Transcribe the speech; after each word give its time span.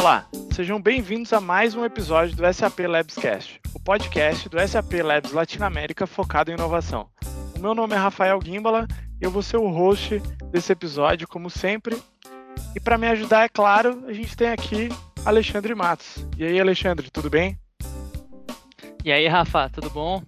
Olá, 0.00 0.26
sejam 0.50 0.80
bem-vindos 0.80 1.30
a 1.30 1.42
mais 1.42 1.74
um 1.74 1.84
episódio 1.84 2.34
do 2.34 2.54
SAP 2.54 2.78
Labscast, 2.88 3.60
o 3.74 3.78
podcast 3.78 4.48
do 4.48 4.58
SAP 4.66 4.94
Labs 5.04 5.30
Latinoamérica 5.30 6.06
focado 6.06 6.50
em 6.50 6.54
inovação. 6.54 7.10
O 7.54 7.60
meu 7.60 7.74
nome 7.74 7.94
é 7.94 7.98
Rafael 7.98 8.40
Gimbala 8.42 8.88
e 9.20 9.26
eu 9.26 9.30
vou 9.30 9.42
ser 9.42 9.58
o 9.58 9.68
host 9.68 10.18
desse 10.50 10.72
episódio, 10.72 11.28
como 11.28 11.50
sempre. 11.50 12.02
E 12.74 12.80
para 12.80 12.96
me 12.96 13.08
ajudar, 13.08 13.44
é 13.44 13.48
claro, 13.50 14.02
a 14.06 14.12
gente 14.14 14.34
tem 14.34 14.48
aqui 14.48 14.88
Alexandre 15.22 15.74
Matos. 15.74 16.26
E 16.34 16.44
aí, 16.44 16.58
Alexandre, 16.58 17.10
tudo 17.10 17.28
bem? 17.28 17.58
E 19.04 19.12
aí, 19.12 19.28
Rafa, 19.28 19.68
tudo 19.68 19.90
bom? 19.90 20.22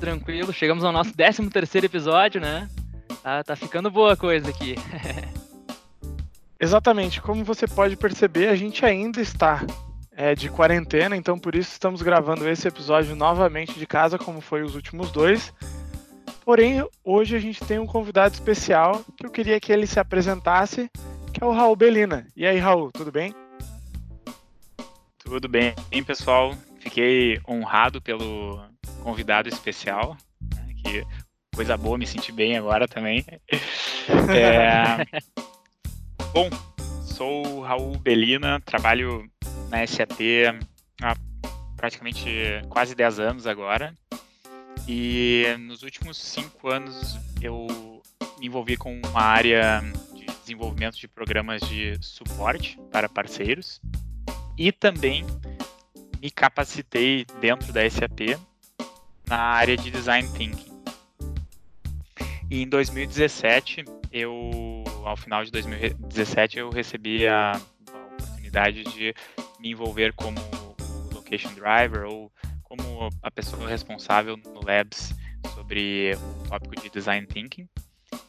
Tranquilo, 0.00 0.54
chegamos 0.54 0.84
ao 0.84 0.92
nosso 0.92 1.12
13 1.12 1.50
terceiro 1.50 1.86
episódio, 1.86 2.40
né? 2.40 2.66
Tá, 3.22 3.44
tá 3.44 3.54
ficando 3.54 3.90
boa 3.90 4.14
a 4.14 4.16
coisa 4.16 4.48
aqui. 4.48 4.74
Exatamente, 6.60 7.20
como 7.20 7.44
você 7.44 7.68
pode 7.68 7.96
perceber, 7.96 8.48
a 8.48 8.56
gente 8.56 8.84
ainda 8.84 9.20
está 9.20 9.64
é, 10.10 10.34
de 10.34 10.48
quarentena, 10.48 11.16
então 11.16 11.38
por 11.38 11.54
isso 11.54 11.70
estamos 11.70 12.02
gravando 12.02 12.48
esse 12.48 12.66
episódio 12.66 13.14
novamente 13.14 13.78
de 13.78 13.86
casa, 13.86 14.18
como 14.18 14.40
foi 14.40 14.62
os 14.62 14.74
últimos 14.74 15.12
dois. 15.12 15.54
Porém, 16.44 16.84
hoje 17.04 17.36
a 17.36 17.38
gente 17.38 17.64
tem 17.64 17.78
um 17.78 17.86
convidado 17.86 18.34
especial 18.34 19.04
que 19.16 19.24
eu 19.24 19.30
queria 19.30 19.60
que 19.60 19.70
ele 19.70 19.86
se 19.86 20.00
apresentasse, 20.00 20.90
que 21.32 21.44
é 21.44 21.46
o 21.46 21.52
Raul 21.52 21.76
Belina. 21.76 22.26
E 22.34 22.44
aí, 22.44 22.58
Raul, 22.58 22.90
tudo 22.90 23.12
bem? 23.12 23.32
Tudo 25.18 25.48
bem, 25.48 25.74
pessoal. 26.04 26.54
Fiquei 26.80 27.38
honrado 27.46 28.02
pelo 28.02 28.60
convidado 29.04 29.48
especial, 29.48 30.16
né, 30.54 30.74
que 30.82 31.06
coisa 31.54 31.76
boa, 31.76 31.98
me 31.98 32.06
senti 32.06 32.32
bem 32.32 32.56
agora 32.56 32.88
também. 32.88 33.24
É... 34.30 35.04
Bom, 36.32 36.50
sou 37.02 37.62
Raul 37.62 37.98
Belina, 37.98 38.60
trabalho 38.60 39.28
na 39.70 39.86
SAP 39.86 40.20
há 41.02 41.16
praticamente 41.76 42.28
quase 42.68 42.94
10 42.94 43.18
anos 43.18 43.46
agora. 43.46 43.94
E 44.86 45.44
nos 45.60 45.82
últimos 45.82 46.18
cinco 46.18 46.68
anos 46.68 47.18
eu 47.40 47.66
me 48.38 48.46
envolvi 48.46 48.76
com 48.76 49.00
uma 49.06 49.22
área 49.22 49.82
de 50.14 50.26
desenvolvimento 50.26 50.96
de 50.96 51.08
programas 51.08 51.60
de 51.62 51.98
suporte 52.00 52.78
para 52.90 53.08
parceiros 53.08 53.80
e 54.56 54.70
também 54.70 55.24
me 56.20 56.30
capacitei 56.30 57.26
dentro 57.40 57.72
da 57.72 57.88
SAP 57.88 58.38
na 59.26 59.38
área 59.38 59.76
de 59.76 59.90
design 59.90 60.28
thinking. 60.36 60.78
E 62.50 62.62
em 62.62 62.68
2017, 62.68 63.84
eu, 64.10 64.32
ao 65.08 65.16
final 65.16 65.44
de 65.44 65.50
2017, 65.50 66.58
eu 66.58 66.70
recebi 66.70 67.26
a, 67.26 67.52
a 67.52 67.98
oportunidade 68.14 68.84
de 68.84 69.14
me 69.58 69.70
envolver 69.70 70.12
como 70.12 70.38
location 71.12 71.52
driver 71.54 72.04
ou 72.04 72.30
como 72.62 73.08
a 73.22 73.30
pessoa 73.30 73.68
responsável 73.68 74.36
no 74.36 74.64
Labs 74.64 75.14
sobre 75.54 76.12
o 76.14 76.48
tópico 76.48 76.80
de 76.80 76.90
design 76.90 77.26
thinking. 77.26 77.68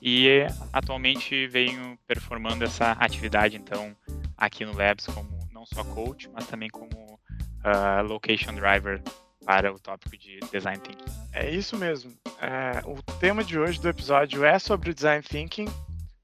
E 0.02 0.46
atualmente 0.72 1.48
venho 1.48 1.98
performando 2.08 2.64
essa 2.64 2.92
atividade 2.94 3.58
então 3.58 3.96
aqui 4.38 4.64
no 4.66 4.74
Labs 4.74 5.08
como 5.08 5.30
não 5.52 5.66
só 5.66 5.84
coach, 5.84 6.30
mas 6.30 6.48
também 6.48 6.70
como 6.70 6.90
uh, 6.96 8.08
location 8.08 8.54
driver 8.54 9.02
para 9.46 9.74
o 9.74 9.80
tópico 9.80 10.16
de 10.18 10.40
design 10.52 10.80
thinking. 10.80 11.12
É 11.34 11.50
isso 11.50 11.78
mesmo. 11.78 12.14
É, 12.42 12.82
o 12.86 13.02
tema 13.20 13.44
de 13.44 13.58
hoje 13.58 13.82
do 13.82 13.90
episódio 13.90 14.46
é 14.46 14.60
sobre 14.60 14.94
design 14.94 15.24
thinking, 15.24 15.66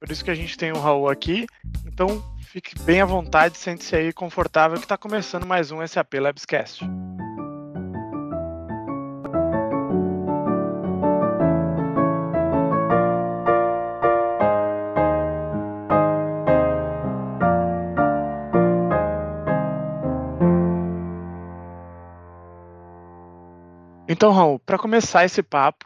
por 0.05 0.11
isso 0.11 0.23
que 0.23 0.29
a 0.29 0.35
gente 0.35 0.55
tem 0.55 0.71
o 0.71 0.79
Raul 0.79 1.09
aqui. 1.09 1.47
Então 1.83 2.23
fique 2.41 2.77
bem 2.83 3.01
à 3.01 3.05
vontade, 3.05 3.57
sente-se 3.57 3.95
aí 3.95 4.13
confortável 4.13 4.77
que 4.77 4.85
está 4.85 4.95
começando 4.95 5.47
mais 5.47 5.71
um 5.71 5.85
SAP 5.85 6.13
Labscast. 6.13 6.85
Então, 24.07 24.31
Raul, 24.31 24.59
para 24.59 24.77
começar 24.77 25.25
esse 25.25 25.41
papo, 25.41 25.85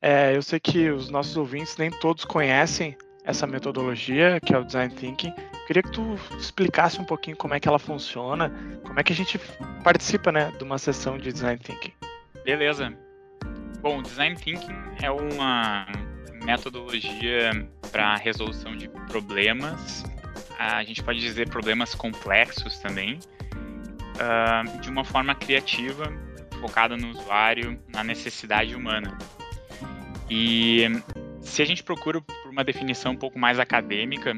é, 0.00 0.34
eu 0.36 0.40
sei 0.40 0.60
que 0.60 0.88
os 0.88 1.10
nossos 1.10 1.36
ouvintes 1.36 1.76
nem 1.76 1.90
todos 1.90 2.24
conhecem 2.24 2.96
essa 3.26 3.46
metodologia, 3.46 4.40
que 4.40 4.54
é 4.54 4.58
o 4.58 4.64
Design 4.64 4.94
Thinking. 4.94 5.34
Queria 5.66 5.82
que 5.82 5.90
tu 5.90 6.16
explicasse 6.38 7.00
um 7.00 7.04
pouquinho 7.04 7.36
como 7.36 7.52
é 7.54 7.60
que 7.60 7.68
ela 7.68 7.78
funciona, 7.78 8.50
como 8.84 8.98
é 8.98 9.02
que 9.02 9.12
a 9.12 9.16
gente 9.16 9.38
participa 9.82 10.30
né, 10.30 10.52
de 10.56 10.62
uma 10.62 10.78
sessão 10.78 11.18
de 11.18 11.32
Design 11.32 11.58
Thinking. 11.58 11.92
Beleza. 12.44 12.96
Bom, 13.80 14.00
Design 14.00 14.36
Thinking 14.36 14.74
é 15.02 15.10
uma 15.10 15.86
metodologia 16.44 17.50
para 17.90 18.16
resolução 18.16 18.76
de 18.76 18.88
problemas, 19.08 20.04
a 20.58 20.82
gente 20.84 21.02
pode 21.02 21.20
dizer 21.20 21.48
problemas 21.48 21.94
complexos 21.94 22.78
também, 22.78 23.18
uh, 24.16 24.80
de 24.80 24.88
uma 24.88 25.04
forma 25.04 25.34
criativa 25.34 26.04
focada 26.60 26.96
no 26.96 27.10
usuário, 27.10 27.78
na 27.88 28.02
necessidade 28.02 28.74
humana. 28.74 29.16
E 30.30 30.84
se 31.46 31.62
a 31.62 31.64
gente 31.64 31.82
procura 31.82 32.20
por 32.20 32.50
uma 32.50 32.64
definição 32.64 33.12
um 33.12 33.16
pouco 33.16 33.38
mais 33.38 33.58
acadêmica, 33.58 34.36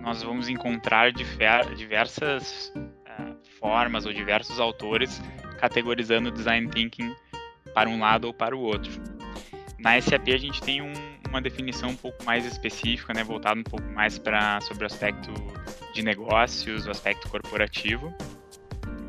nós 0.00 0.22
vamos 0.22 0.48
encontrar 0.48 1.12
diversas 1.12 2.72
uh, 2.74 3.36
formas 3.58 4.06
ou 4.06 4.12
diversos 4.12 4.58
autores 4.58 5.20
categorizando 5.58 6.30
o 6.30 6.32
design 6.32 6.68
thinking 6.68 7.14
para 7.74 7.88
um 7.88 8.00
lado 8.00 8.24
ou 8.24 8.34
para 8.34 8.56
o 8.56 8.60
outro. 8.60 8.90
Na 9.78 10.00
SAP 10.00 10.28
a 10.28 10.38
gente 10.38 10.60
tem 10.62 10.80
um, 10.80 10.92
uma 11.28 11.40
definição 11.40 11.90
um 11.90 11.96
pouco 11.96 12.24
mais 12.24 12.46
específica, 12.46 13.12
né, 13.12 13.22
voltada 13.22 13.60
um 13.60 13.64
pouco 13.64 13.86
mais 13.92 14.18
para 14.18 14.60
sobre 14.62 14.84
o 14.84 14.86
aspecto 14.86 15.30
de 15.92 16.02
negócios, 16.02 16.86
o 16.86 16.90
aspecto 16.90 17.28
corporativo 17.28 18.12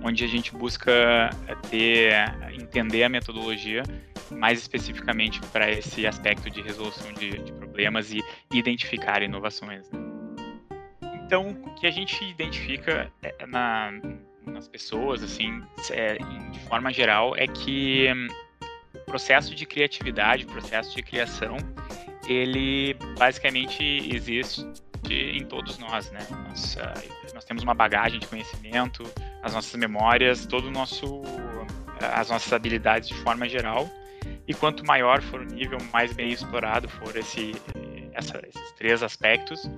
onde 0.03 0.24
a 0.24 0.28
gente 0.28 0.52
busca 0.53 1.30
ter, 1.69 2.13
entender 2.53 3.03
a 3.03 3.09
metodologia 3.09 3.84
mais 4.31 4.59
especificamente 4.59 5.40
para 5.52 5.69
esse 5.72 6.08
aspecto 6.08 6.50
de 6.50 6.62
resolução 6.62 7.12
de, 7.14 7.40
de 7.40 7.52
problemas 7.53 8.12
e 8.12 8.22
identificar 8.52 9.22
inovações. 9.22 9.90
Né? 9.90 10.00
Então, 11.25 11.50
o 11.50 11.74
que 11.75 11.88
a 11.88 11.92
gente 11.92 12.24
identifica 12.25 13.12
é, 13.22 13.46
na, 13.46 13.92
nas 14.46 14.68
pessoas, 14.68 15.24
assim, 15.24 15.64
é, 15.92 16.18
de 16.18 16.59
forma 16.62 16.92
geral, 16.92 17.36
é 17.36 17.47
que 17.47 18.12
hum, 18.14 18.28
o 18.96 19.00
processo 19.06 19.56
de 19.56 19.66
criatividade, 19.66 20.44
o 20.46 20.48
processo 20.48 20.96
de 20.96 21.02
criação, 21.02 21.58
ele 22.28 22.96
basicamente 23.18 23.84
existe 24.13 24.66
em 25.09 25.46
todos 25.46 25.78
nós, 25.78 26.12
né? 26.12 26.19
Nós, 26.48 26.78
nós 27.34 27.44
temos 27.44 27.63
uma 27.63 27.74
bagagem 27.74 28.19
de 28.19 28.28
conhecimento, 28.28 29.03
as 29.42 29.53
nossas 29.53 29.75
memórias, 29.75 30.46
todo 30.46 30.68
o 30.68 30.72
nosso, 30.72 31.22
as 32.13 32.30
nossas 32.30 32.52
habilidades 32.53 33.09
de 33.09 33.16
forma 33.16 33.48
geral. 33.50 33.90
E 34.47 34.53
quanto 34.53 34.85
maior 34.85 35.22
for 35.22 35.41
o 35.41 35.46
nível, 35.46 35.78
mais 35.94 36.13
bem 36.13 36.29
explorado 36.29 36.90
for 36.90 37.16
esse, 37.16 37.53
essa, 38.13 38.41
esses 38.47 38.72
três 38.74 39.03
aspectos, 39.03 39.69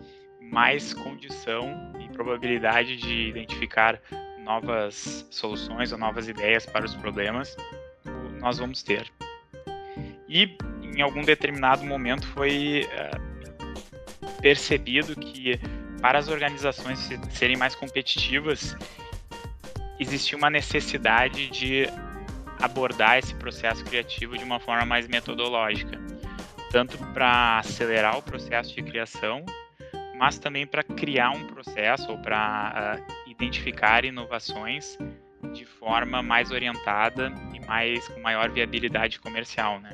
mais 0.41 0.93
condição 0.93 1.93
e 1.99 2.07
probabilidade 2.09 2.95
de 2.97 3.29
identificar 3.29 3.99
novas 4.43 5.27
soluções 5.31 5.91
ou 5.91 5.97
novas 5.97 6.27
ideias 6.27 6.65
para 6.65 6.85
os 6.85 6.95
problemas 6.95 7.55
nós 8.43 8.57
vamos 8.57 8.83
ter. 8.83 9.09
E 10.27 10.57
em 10.81 11.01
algum 11.01 11.21
determinado 11.21 11.85
momento 11.85 12.27
foi 12.27 12.85
uh, 12.85 14.41
percebido 14.41 15.15
que 15.15 15.57
para 16.01 16.19
as 16.19 16.27
organizações 16.27 17.09
serem 17.31 17.55
mais 17.55 17.73
competitivas 17.73 18.75
existia 19.97 20.37
uma 20.37 20.49
necessidade 20.49 21.49
de 21.49 21.87
abordar 22.59 23.17
esse 23.17 23.33
processo 23.35 23.83
criativo 23.83 24.37
de 24.37 24.43
uma 24.43 24.59
forma 24.59 24.85
mais 24.85 25.07
metodológica, 25.07 25.99
tanto 26.71 26.97
para 27.13 27.59
acelerar 27.59 28.17
o 28.17 28.21
processo 28.21 28.73
de 28.73 28.81
criação, 28.81 29.45
mas 30.17 30.37
também 30.37 30.65
para 30.65 30.83
criar 30.83 31.31
um 31.31 31.47
processo 31.47 32.11
ou 32.11 32.17
para 32.17 32.97
uh, 32.99 33.29
identificar 33.29 34.05
inovações 34.05 34.97
de 35.53 35.65
forma 35.65 36.23
mais 36.23 36.51
orientada 36.51 37.31
e 37.53 37.65
mais 37.65 38.07
com 38.07 38.19
maior 38.21 38.49
viabilidade 38.49 39.19
comercial, 39.19 39.79
né? 39.79 39.91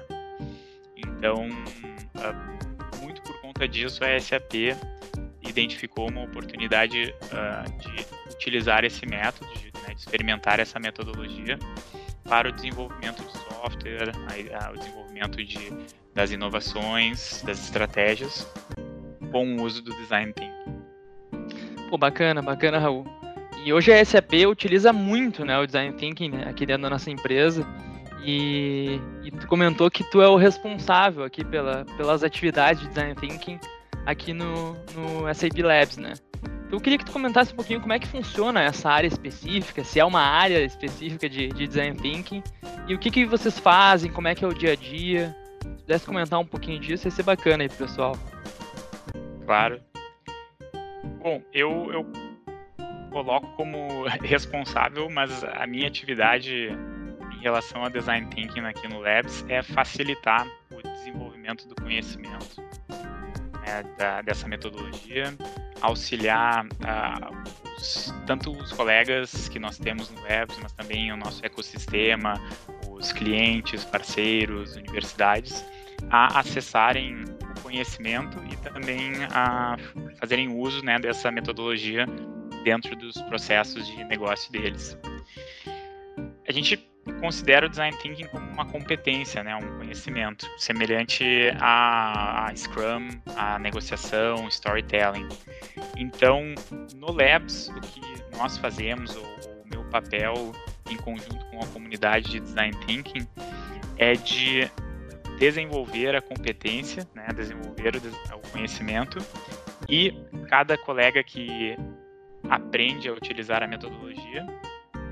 Então, 0.95 1.49
uh, 1.49 2.99
muito 3.01 3.21
por 3.23 3.39
conta 3.41 3.67
disso, 3.67 4.03
a 4.03 4.19
SAP 4.19 4.75
identificou 5.41 6.09
uma 6.09 6.23
oportunidade 6.23 7.13
uh, 7.23 7.77
de 7.79 8.33
utilizar 8.33 8.85
esse 8.85 9.05
método, 9.05 9.51
de 9.55 9.69
né, 9.87 9.93
de 9.93 9.99
experimentar 10.01 10.59
essa 10.59 10.79
metodologia 10.79 11.57
para 12.29 12.49
o 12.49 12.51
desenvolvimento 12.51 13.23
de 13.23 13.31
software, 13.31 14.11
a, 14.15 14.67
a, 14.67 14.71
o 14.71 14.77
desenvolvimento 14.77 15.43
de, 15.43 15.73
das 16.13 16.31
inovações, 16.31 17.41
das 17.41 17.59
estratégias, 17.65 18.47
com 19.31 19.55
o 19.55 19.63
uso 19.63 19.81
do 19.81 19.91
design 19.95 20.31
thinking. 20.31 20.59
Pô, 21.89 21.97
bacana, 21.97 22.39
bacana, 22.39 22.77
Raul. 22.77 23.03
e 23.65 23.73
hoje 23.73 23.91
a 23.91 24.05
SAP 24.05 24.33
utiliza 24.47 24.93
muito 24.93 25.43
né, 25.43 25.57
o 25.57 25.65
Design 25.65 25.91
Thinking 25.97 26.29
né, 26.29 26.45
aqui 26.47 26.63
dentro 26.63 26.83
da 26.83 26.89
nossa 26.91 27.09
empresa. 27.09 27.65
E, 28.23 28.99
e, 29.23 29.31
tu 29.31 29.47
comentou 29.47 29.89
que 29.89 30.03
tu 30.03 30.21
é 30.21 30.27
o 30.27 30.35
responsável 30.35 31.23
aqui 31.23 31.43
pela, 31.43 31.85
pelas 31.97 32.23
atividades 32.23 32.83
de 32.83 32.89
Design 32.89 33.15
Thinking 33.15 33.59
aqui 34.05 34.33
no, 34.33 34.73
no 34.93 35.33
SAP 35.33 35.57
Labs, 35.63 35.97
né? 35.97 36.13
Eu 36.71 36.79
queria 36.79 36.99
que 36.99 37.05
tu 37.05 37.11
comentasse 37.11 37.51
um 37.51 37.55
pouquinho 37.55 37.81
como 37.81 37.93
é 37.93 37.99
que 37.99 38.07
funciona 38.07 38.61
essa 38.61 38.89
área 38.91 39.07
específica, 39.07 39.83
se 39.83 39.99
é 39.99 40.05
uma 40.05 40.21
área 40.21 40.63
específica 40.63 41.27
de, 41.27 41.47
de 41.47 41.67
Design 41.67 41.97
Thinking, 41.99 42.43
e 42.87 42.93
o 42.93 42.99
que, 42.99 43.09
que 43.09 43.25
vocês 43.25 43.57
fazem, 43.57 44.11
como 44.11 44.27
é 44.27 44.35
que 44.35 44.45
é 44.45 44.47
o 44.47 44.53
dia 44.53 44.73
a 44.73 44.75
dia. 44.75 45.35
Se 45.61 45.83
pudesse 45.83 46.05
comentar 46.05 46.39
um 46.39 46.45
pouquinho 46.45 46.79
disso, 46.79 47.07
ia 47.07 47.11
ser 47.11 47.23
bacana 47.23 47.63
aí 47.63 47.69
pessoal. 47.69 48.15
Claro. 49.45 49.81
Bom, 51.23 51.41
eu, 51.51 51.91
eu 51.91 52.05
coloco 53.09 53.47
como 53.55 54.05
responsável, 54.21 55.09
mas 55.09 55.43
a 55.43 55.65
minha 55.65 55.87
atividade 55.87 56.69
em 57.33 57.41
relação 57.41 57.83
a 57.83 57.89
design 57.89 58.27
thinking 58.27 58.61
aqui 58.61 58.87
no 58.87 58.99
Labs 58.99 59.43
é 59.49 59.63
facilitar 59.63 60.47
o 60.71 60.81
desenvolvimento 60.83 61.67
do 61.67 61.75
conhecimento 61.81 62.61
né, 63.69 63.83
da, 63.97 64.21
dessa 64.21 64.47
metodologia, 64.47 65.35
auxiliar 65.81 66.65
uh, 66.65 67.77
os, 67.77 68.13
tanto 68.25 68.51
os 68.51 68.71
colegas 68.73 69.47
que 69.47 69.59
nós 69.59 69.77
temos 69.77 70.09
no 70.09 70.21
Labs, 70.21 70.57
mas 70.61 70.73
também 70.73 71.11
o 71.11 71.17
nosso 71.17 71.45
ecossistema, 71.45 72.33
os 72.89 73.11
clientes, 73.11 73.85
parceiros, 73.85 74.75
universidades, 74.75 75.63
a 76.09 76.39
acessarem 76.39 77.23
o 77.23 77.61
conhecimento 77.61 78.37
e 78.51 78.55
também 78.57 79.23
a 79.31 79.77
fazerem 80.19 80.49
uso 80.49 80.83
né, 80.83 80.97
dessa 80.97 81.31
metodologia 81.31 82.05
dentro 82.63 82.95
dos 82.95 83.21
processos 83.23 83.87
de 83.87 84.03
negócio 84.05 84.51
deles. 84.51 84.97
A 86.47 86.51
gente 86.51 86.88
considera 87.13 87.65
o 87.65 87.69
design 87.69 87.95
thinking 87.97 88.27
como 88.27 88.49
uma 88.51 88.65
competência, 88.65 89.43
né, 89.43 89.55
um 89.55 89.77
conhecimento 89.77 90.49
semelhante 90.57 91.23
a, 91.59 92.47
a 92.47 92.55
Scrum, 92.55 93.09
a 93.35 93.59
negociação, 93.59 94.47
storytelling. 94.47 95.27
Então, 95.97 96.53
no 96.95 97.11
Labs, 97.11 97.69
o 97.69 97.81
que 97.81 98.01
nós 98.37 98.57
fazemos, 98.57 99.15
o 99.15 99.23
meu 99.65 99.83
papel 99.85 100.53
em 100.89 100.97
conjunto 100.97 101.45
com 101.45 101.59
a 101.59 101.67
comunidade 101.67 102.31
de 102.31 102.39
design 102.39 102.75
thinking, 102.85 103.27
é 103.97 104.13
de 104.13 104.69
desenvolver 105.37 106.15
a 106.15 106.21
competência, 106.21 107.07
né, 107.13 107.27
desenvolver 107.33 107.95
o, 107.95 108.35
o 108.35 108.51
conhecimento 108.51 109.19
e 109.87 110.13
cada 110.49 110.77
colega 110.77 111.23
que 111.23 111.77
aprende 112.49 113.07
a 113.07 113.13
utilizar 113.13 113.63
a 113.63 113.67
metodologia 113.67 114.45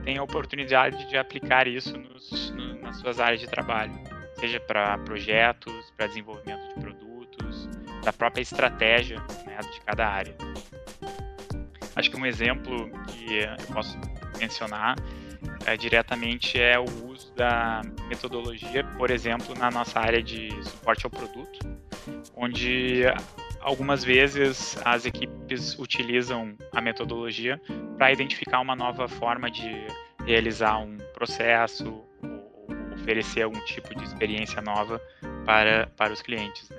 tem 0.07 0.17
a 0.17 0.23
oportunidade 0.23 1.05
de 1.09 1.17
aplicar 1.17 1.67
isso 1.67 1.97
nos, 1.97 2.51
no, 2.51 2.79
nas 2.79 2.95
suas 2.95 3.19
áreas 3.19 3.41
de 3.41 3.47
trabalho, 3.47 3.91
seja 4.39 4.57
para 4.57 4.97
projetos, 4.99 5.91
para 5.97 6.07
desenvolvimento 6.07 6.65
de 6.69 6.79
produtos, 6.79 7.67
da 8.05 8.13
própria 8.13 8.41
estratégia 8.41 9.17
né, 9.45 9.57
de 9.69 9.81
cada 9.81 10.07
área. 10.07 10.33
Acho 11.93 12.09
que 12.09 12.15
um 12.15 12.25
exemplo 12.25 12.89
que 13.09 13.39
eu 13.39 13.73
posso 13.73 13.99
mencionar 14.39 14.95
é, 15.65 15.75
diretamente 15.75 16.57
é 16.57 16.79
o 16.79 16.85
uso 17.05 17.33
da 17.35 17.81
metodologia, 18.07 18.85
por 18.97 19.11
exemplo, 19.11 19.53
na 19.59 19.69
nossa 19.69 19.99
área 19.99 20.23
de 20.23 20.47
suporte 20.63 21.05
ao 21.05 21.11
produto, 21.11 21.59
onde 22.33 23.03
algumas 23.61 24.03
vezes 24.03 24.77
as 24.85 25.05
equipes 25.05 25.77
utilizam 25.79 26.55
a 26.73 26.81
metodologia 26.81 27.61
para 27.97 28.11
identificar 28.11 28.59
uma 28.59 28.75
nova 28.75 29.07
forma 29.07 29.49
de 29.49 29.87
realizar 30.25 30.79
um 30.79 30.97
processo 31.13 32.03
oferecer 32.93 33.43
algum 33.43 33.59
tipo 33.61 33.95
de 33.95 34.03
experiência 34.03 34.61
nova 34.61 35.01
para, 35.45 35.87
para 35.95 36.11
os 36.11 36.21
clientes. 36.21 36.69
Né? 36.69 36.77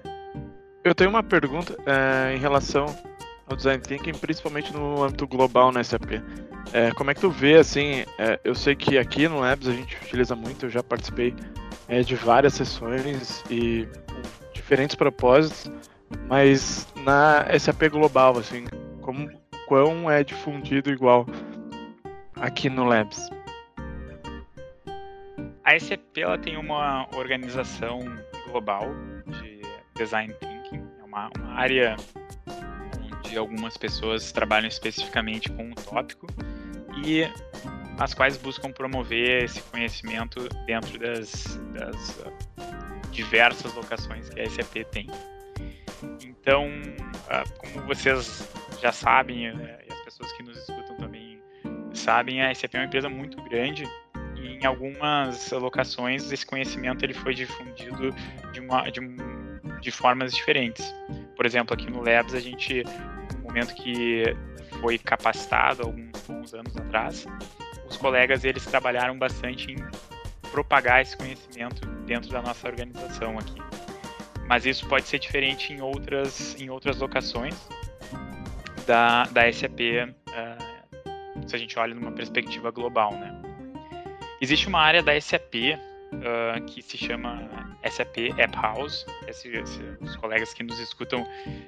Eu 0.84 0.94
tenho 0.94 1.08
uma 1.08 1.22
pergunta 1.22 1.76
é, 1.86 2.34
em 2.34 2.38
relação 2.38 2.86
ao 3.46 3.56
design 3.56 3.82
thinking, 3.82 4.12
principalmente 4.12 4.72
no 4.72 5.02
âmbito 5.02 5.26
global 5.26 5.72
na 5.72 5.82
SAP. 5.82 6.22
É, 6.72 6.90
como 6.92 7.10
é 7.10 7.14
que 7.14 7.20
tu 7.20 7.30
vê, 7.30 7.56
assim, 7.56 8.04
é, 8.18 8.38
eu 8.44 8.54
sei 8.54 8.76
que 8.76 8.98
aqui 8.98 9.26
no 9.26 9.40
Labs 9.40 9.68
a 9.68 9.72
gente 9.72 9.96
utiliza 9.96 10.36
muito, 10.36 10.66
eu 10.66 10.70
já 10.70 10.82
participei 10.82 11.34
de 12.04 12.14
várias 12.14 12.52
sessões 12.52 13.42
e 13.50 13.88
com 14.06 14.52
diferentes 14.52 14.94
propósitos, 14.94 15.72
mas 16.28 16.86
na 16.96 17.46
SAP 17.58 17.88
global, 17.90 18.38
assim, 18.38 18.64
como 19.00 19.30
quão 19.66 20.10
é 20.10 20.24
difundido 20.24 20.90
igual 20.90 21.26
aqui 22.36 22.68
no 22.70 22.84
Labs? 22.84 23.30
A 25.64 25.78
SAP 25.78 26.16
ela 26.16 26.38
tem 26.38 26.56
uma 26.56 27.06
organização 27.14 28.00
global 28.48 28.86
de 29.26 29.60
design 29.96 30.32
thinking, 30.34 30.82
é 30.98 31.04
uma, 31.04 31.30
uma 31.36 31.52
área 31.54 31.96
onde 33.02 33.36
algumas 33.36 33.76
pessoas 33.76 34.32
trabalham 34.32 34.68
especificamente 34.68 35.50
com 35.52 35.64
um 35.64 35.74
tópico 35.74 36.26
e 37.04 37.24
as 37.98 38.14
quais 38.14 38.36
buscam 38.36 38.72
promover 38.72 39.44
esse 39.44 39.60
conhecimento 39.62 40.48
dentro 40.66 40.98
das, 40.98 41.60
das 41.72 42.10
uh, 42.20 43.10
diversas 43.10 43.74
locações 43.74 44.28
que 44.30 44.40
a 44.40 44.48
SAP 44.48 44.84
tem. 44.90 45.06
Então, 46.48 46.66
uh, 46.66 47.58
como 47.58 47.86
vocês 47.86 48.50
já 48.80 48.90
sabem, 48.90 49.50
uh, 49.50 49.60
e 49.86 49.92
as 49.92 50.00
pessoas 50.00 50.32
que 50.32 50.42
nos 50.42 50.56
escutam 50.56 50.96
também 50.96 51.42
sabem, 51.92 52.42
a 52.42 52.54
SAP 52.54 52.74
é 52.74 52.78
uma 52.78 52.86
empresa 52.86 53.06
muito 53.10 53.36
grande 53.50 53.86
em 54.34 54.64
algumas 54.64 55.50
locações 55.50 56.32
esse 56.32 56.46
conhecimento 56.46 57.04
ele 57.04 57.12
foi 57.12 57.34
difundido 57.34 58.14
de, 58.50 58.60
uma, 58.60 58.88
de, 58.88 58.98
de 59.82 59.90
formas 59.90 60.32
diferentes. 60.32 60.90
Por 61.36 61.44
exemplo, 61.44 61.74
aqui 61.74 61.90
no 61.90 62.02
Labs 62.02 62.32
a 62.32 62.40
gente, 62.40 62.82
no 63.36 63.42
momento 63.42 63.74
que 63.74 64.24
foi 64.80 64.96
capacitado 64.96 65.82
alguns 65.82 66.22
bons 66.26 66.54
anos 66.54 66.74
atrás, 66.78 67.26
os 67.90 67.98
colegas 67.98 68.42
eles 68.44 68.64
trabalharam 68.64 69.18
bastante 69.18 69.70
em 69.70 69.76
propagar 70.50 71.02
esse 71.02 71.14
conhecimento 71.14 71.86
dentro 72.06 72.30
da 72.30 72.40
nossa 72.40 72.66
organização 72.66 73.38
aqui. 73.38 73.67
Mas 74.48 74.64
isso 74.64 74.86
pode 74.88 75.06
ser 75.06 75.18
diferente 75.18 75.72
em 75.72 75.82
outras, 75.82 76.58
em 76.58 76.70
outras 76.70 76.96
locações 76.98 77.54
da, 78.86 79.24
da 79.24 79.52
SAP, 79.52 79.80
uh, 79.80 80.14
ah, 80.32 80.58
se 81.46 81.54
a 81.54 81.58
gente 81.58 81.78
olha 81.78 81.94
numa 81.94 82.10
perspectiva 82.10 82.70
global, 82.70 83.12
né? 83.12 83.30
Existe 84.40 84.66
uma 84.66 84.80
área 84.80 85.02
da 85.02 85.20
SAP 85.20 85.54
uh, 86.14 86.64
que 86.64 86.80
se 86.80 86.96
chama 86.96 87.46
SAP 87.90 88.32
App 88.38 88.56
House. 88.56 89.04
Se, 89.32 89.66
se, 89.66 89.82
os 90.00 90.16
colegas 90.16 90.54
que 90.54 90.62
nos 90.62 90.78
escutam 90.78 91.26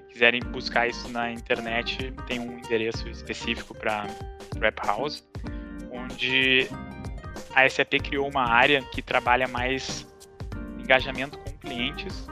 quiserem 0.08 0.40
buscar 0.40 0.88
isso 0.88 1.08
na 1.10 1.30
internet, 1.30 2.12
tem 2.26 2.40
um 2.40 2.58
endereço 2.58 3.06
específico 3.08 3.74
para 3.74 4.06
App 4.62 4.86
House, 4.86 5.22
onde 5.90 6.66
a 7.54 7.68
SAP 7.68 8.00
criou 8.02 8.26
uma 8.26 8.48
área 8.48 8.82
que 8.82 9.02
trabalha 9.02 9.46
mais 9.46 10.06
engajamento 10.78 11.38
com 11.38 11.52
clientes 11.58 12.26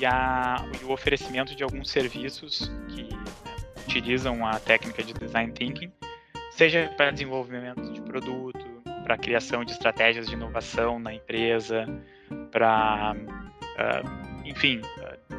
e, 0.00 0.06
a, 0.06 0.64
e 0.80 0.84
o 0.84 0.90
oferecimento 0.90 1.54
de 1.54 1.62
alguns 1.62 1.90
serviços 1.90 2.70
que 2.88 3.08
utilizam 3.86 4.46
a 4.46 4.58
técnica 4.58 5.02
de 5.02 5.12
design 5.12 5.52
thinking, 5.52 5.92
seja 6.50 6.92
para 6.96 7.10
desenvolvimento 7.10 7.92
de 7.92 8.00
produto, 8.02 8.64
para 9.04 9.16
criação 9.16 9.64
de 9.64 9.72
estratégias 9.72 10.26
de 10.26 10.34
inovação 10.34 10.98
na 10.98 11.14
empresa, 11.14 11.86
para, 12.50 13.14
uh, 13.14 14.42
enfim, 14.44 14.80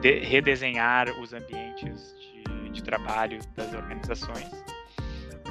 de, 0.01 0.19
redesenhar 0.19 1.09
os 1.19 1.33
ambientes 1.33 2.15
de, 2.19 2.69
de, 2.69 2.83
trabalho 2.83 3.39
das 3.55 3.73
organizações. 3.73 4.49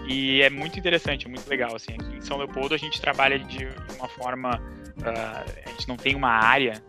E 0.09 0.41
é 0.41 0.49
muito 0.49 0.79
interessante, 0.79 1.27
é 1.27 1.29
muito 1.29 1.49
legal. 1.49 1.75
Assim, 1.75 1.95
aqui 1.95 2.17
em 2.17 2.21
São 2.21 2.39
Leopoldo 2.39 2.75
a 2.75 2.79
gente 2.79 3.01
trabalha 3.01 3.39
de, 3.39 3.59
de 3.59 3.97
uma 3.99 4.09
forma, 4.09 4.57
uh, 4.57 5.65
a 5.67 5.71
gente 5.71 5.89
não 5.89 5.97
tem 5.97 6.15
uma 6.15 6.31
área 6.31 6.83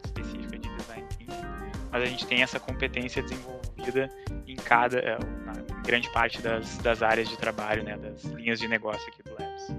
mas 1.98 2.04
a 2.04 2.06
gente 2.06 2.27
tem 2.27 2.44
essa 2.44 2.60
competência 2.60 3.24
desenvolvida 3.24 4.10
em 4.48 4.56
cada, 4.56 5.01
na 5.46 5.54
grande 5.84 6.10
parte 6.12 6.42
das, 6.42 6.77
das 6.77 7.01
áreas 7.01 7.27
de 7.27 7.36
trabalho, 7.38 7.84
né, 7.84 7.98
das 7.98 8.24
linhas 8.25 8.60
de 8.60 8.68
negócio 8.68 9.01
aqui 9.08 9.24
do 9.24 9.32
Labs. 9.32 9.75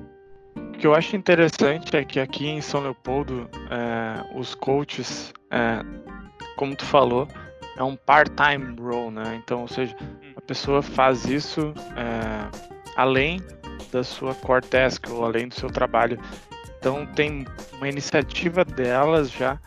O 0.57 0.73
que 0.79 0.87
eu 0.87 0.95
acho 0.95 1.15
interessante 1.15 1.97
é 1.97 2.05
que 2.05 2.19
aqui 2.19 2.49
em 2.49 2.61
São 2.61 2.81
Leopoldo, 2.81 3.49
é, 3.71 4.37
os 4.37 4.55
coaches, 4.55 5.33
é, 5.51 5.81
como 6.57 6.75
tu 6.75 6.85
falou, 6.85 7.29
é 7.77 7.83
um 7.83 7.95
part-time 7.95 8.75
role, 8.81 9.13
né? 9.13 9.41
Então, 9.43 9.61
ou 9.61 9.69
seja, 9.69 9.97
a 10.37 10.41
pessoa 10.41 10.83
faz 10.83 11.25
isso 11.25 11.73
é, 11.97 12.51
além 12.97 13.41
da 13.93 14.03
sua 14.03 14.35
core 14.35 14.67
task 14.67 15.09
ou 15.11 15.25
além 15.25 15.49
do 15.49 15.55
seu 15.55 15.71
trabalho. 15.71 16.19
Então, 16.79 17.07
tem 17.07 17.45
uma 17.77 17.89
iniciativa 17.89 18.65
delas 18.65 19.31
já 19.31 19.61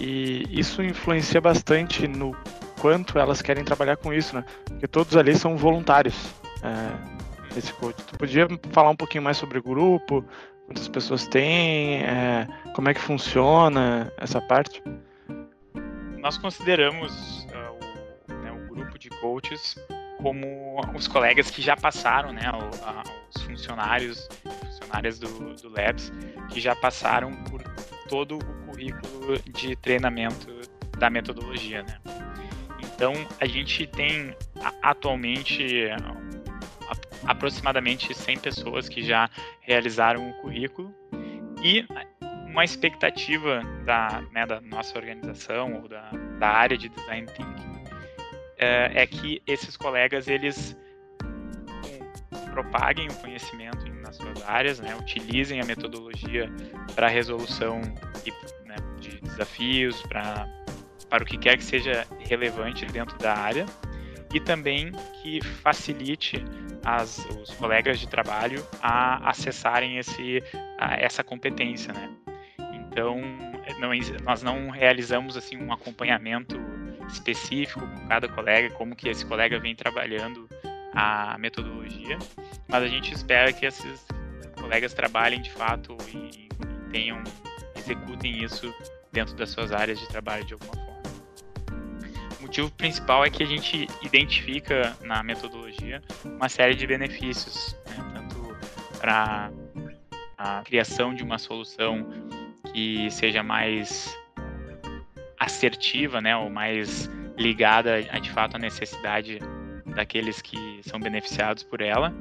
e 0.00 0.46
isso 0.50 0.82
influencia 0.82 1.40
bastante 1.40 2.08
no 2.08 2.34
quanto 2.80 3.18
elas 3.18 3.42
querem 3.42 3.62
trabalhar 3.64 3.96
com 3.96 4.12
isso, 4.12 4.34
né? 4.34 4.44
Porque 4.64 4.88
todos 4.88 5.16
ali 5.16 5.36
são 5.36 5.56
voluntários. 5.56 6.14
É, 6.62 7.20
esse 7.56 7.72
coach. 7.74 7.96
Tu 8.04 8.18
podia 8.18 8.46
falar 8.72 8.90
um 8.90 8.96
pouquinho 8.96 9.24
mais 9.24 9.36
sobre 9.36 9.58
o 9.58 9.62
grupo, 9.62 10.24
quantas 10.66 10.88
pessoas 10.88 11.26
tem, 11.26 12.02
é, 12.02 12.46
como 12.74 12.88
é 12.88 12.94
que 12.94 13.00
funciona 13.00 14.12
essa 14.16 14.40
parte? 14.40 14.82
Nós 16.18 16.36
consideramos 16.38 17.46
uh, 17.46 18.32
o, 18.32 18.34
né, 18.34 18.52
o, 18.52 18.74
grupo 18.74 18.98
de 18.98 19.08
coaches 19.08 19.76
como 20.22 20.78
os 20.94 21.08
colegas 21.08 21.50
que 21.50 21.62
já 21.62 21.76
passaram, 21.76 22.32
né, 22.32 22.42
os 23.34 23.42
funcionários, 23.42 24.28
funcionárias 24.66 25.18
do, 25.18 25.54
do 25.54 25.68
Labs, 25.70 26.12
que 26.50 26.60
já 26.60 26.76
passaram 26.76 27.32
por 27.44 27.59
todo 28.10 28.36
o 28.36 28.44
currículo 28.66 29.38
de 29.54 29.74
treinamento 29.76 30.48
da 30.98 31.08
metodologia, 31.08 31.82
né. 31.82 31.98
Então, 32.82 33.14
a 33.40 33.46
gente 33.46 33.86
tem 33.86 34.36
atualmente 34.82 35.88
aproximadamente 37.24 38.12
100 38.12 38.38
pessoas 38.40 38.88
que 38.88 39.02
já 39.02 39.30
realizaram 39.60 40.28
o 40.28 40.34
currículo 40.42 40.92
e 41.62 41.86
uma 42.46 42.64
expectativa 42.64 43.62
da, 43.84 44.22
né, 44.32 44.44
da 44.44 44.60
nossa 44.60 44.98
organização 44.98 45.80
ou 45.80 45.88
da, 45.88 46.10
da 46.38 46.48
área 46.48 46.76
de 46.76 46.88
design 46.88 47.26
thinking 47.28 47.70
é, 48.58 49.02
é 49.02 49.06
que 49.06 49.42
esses 49.46 49.76
colegas 49.76 50.28
eles 50.28 50.76
propaguem 52.52 53.08
o 53.08 53.14
conhecimento 53.14 53.89
nas 54.10 54.16
suas 54.16 54.42
áreas, 54.48 54.80
né, 54.80 54.96
utilizem 54.96 55.60
a 55.60 55.64
metodologia 55.64 56.50
para 56.94 57.08
resolução 57.08 57.80
né, 58.66 58.76
de 58.98 59.20
desafios, 59.20 60.02
para 60.02 60.48
para 61.08 61.24
o 61.24 61.26
que 61.26 61.36
quer 61.36 61.56
que 61.56 61.64
seja 61.64 62.06
relevante 62.20 62.86
dentro 62.86 63.18
da 63.18 63.34
área 63.34 63.66
e 64.32 64.38
também 64.38 64.92
que 65.20 65.44
facilite 65.44 66.44
as, 66.84 67.26
os 67.42 67.50
colegas 67.50 67.98
de 67.98 68.06
trabalho 68.06 68.64
a 68.80 69.28
acessarem 69.28 69.98
esse, 69.98 70.40
a, 70.78 70.94
essa 70.94 71.24
competência, 71.24 71.92
né? 71.92 72.08
Então, 72.72 73.20
não, 73.80 73.90
nós 74.22 74.40
não 74.40 74.70
realizamos 74.70 75.36
assim 75.36 75.56
um 75.56 75.72
acompanhamento 75.72 76.60
específico 77.08 77.80
com 77.80 78.06
cada 78.06 78.28
colega, 78.28 78.72
como 78.74 78.94
que 78.94 79.08
esse 79.08 79.26
colega 79.26 79.58
vem 79.58 79.74
trabalhando 79.74 80.48
a 80.94 81.36
metodologia, 81.38 82.18
mas 82.68 82.82
a 82.82 82.88
gente 82.88 83.12
espera 83.12 83.52
que 83.52 83.66
esses 83.66 84.06
colegas 84.58 84.92
trabalhem 84.92 85.40
de 85.40 85.50
fato 85.50 85.96
e, 86.08 86.48
tenham, 86.90 87.22
executem 87.76 88.42
isso 88.42 88.74
dentro 89.12 89.34
das 89.34 89.50
suas 89.50 89.72
áreas 89.72 89.98
de 89.98 90.08
trabalho 90.08 90.44
de 90.44 90.54
alguma 90.54 90.72
forma 90.72 90.90
motivo 92.50 92.68
principal 92.72 93.24
é 93.24 93.30
que 93.30 93.44
a 93.44 93.46
gente 93.46 93.86
identifica 94.02 94.96
na 95.02 95.22
metodologia 95.22 96.02
uma 96.24 96.48
série 96.48 96.74
de 96.74 96.84
benefícios, 96.84 97.76
né? 97.88 97.96
tanto 98.12 98.56
para 98.98 99.52
a 100.36 100.60
criação 100.64 101.14
de 101.14 101.22
uma 101.22 101.38
solução 101.38 102.04
que 102.72 103.08
seja 103.08 103.40
mais 103.40 104.18
assertiva, 105.38 106.20
né, 106.20 106.36
ou 106.36 106.50
mais 106.50 107.08
ligada 107.38 108.02
de 108.02 108.30
fato 108.32 108.56
à 108.56 108.58
necessidade 108.58 109.38
daqueles 109.94 110.40
que 110.40 110.80
são 110.82 110.98
beneficiados 110.98 111.62
por 111.62 111.80
ela, 111.80 112.14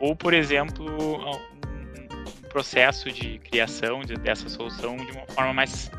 ou 0.00 0.14
por 0.14 0.34
exemplo 0.34 0.86
um 0.86 2.48
processo 2.48 3.10
de 3.10 3.38
criação 3.38 4.00
dessa 4.22 4.48
solução 4.48 4.96
de 4.96 5.12
uma 5.12 5.26
forma 5.26 5.52
mais 5.52 5.90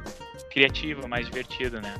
criativa, 0.51 1.07
mais 1.07 1.27
divertida, 1.27 1.81
né? 1.81 1.95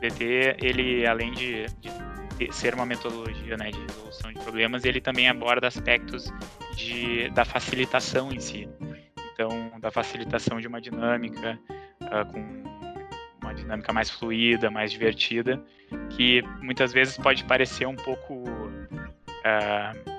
DT, 0.00 0.56
ele 0.62 1.06
além 1.06 1.32
de, 1.32 1.66
de 1.80 2.52
ser 2.52 2.74
uma 2.74 2.86
metodologia 2.86 3.56
né, 3.56 3.70
de 3.70 3.80
resolução 3.80 4.32
de 4.32 4.38
problemas, 4.38 4.84
ele 4.84 5.00
também 5.00 5.28
aborda 5.28 5.66
aspectos 5.66 6.32
de, 6.76 7.28
da 7.30 7.44
facilitação 7.44 8.32
em 8.32 8.40
si. 8.40 8.68
Então, 9.32 9.72
da 9.80 9.90
facilitação 9.90 10.60
de 10.60 10.66
uma 10.66 10.80
dinâmica 10.80 11.58
uh, 12.02 12.32
com 12.32 12.67
dinâmica 13.58 13.92
mais 13.92 14.10
fluida, 14.10 14.70
mais 14.70 14.90
divertida, 14.90 15.62
que 16.10 16.42
muitas 16.62 16.92
vezes 16.92 17.16
pode 17.16 17.44
parecer 17.44 17.86
um 17.86 17.96
pouco, 17.96 18.34
uh, 18.34 20.10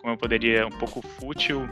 como 0.00 0.12
eu 0.12 0.16
poderia, 0.16 0.66
um 0.66 0.70
pouco 0.70 1.00
fútil 1.02 1.68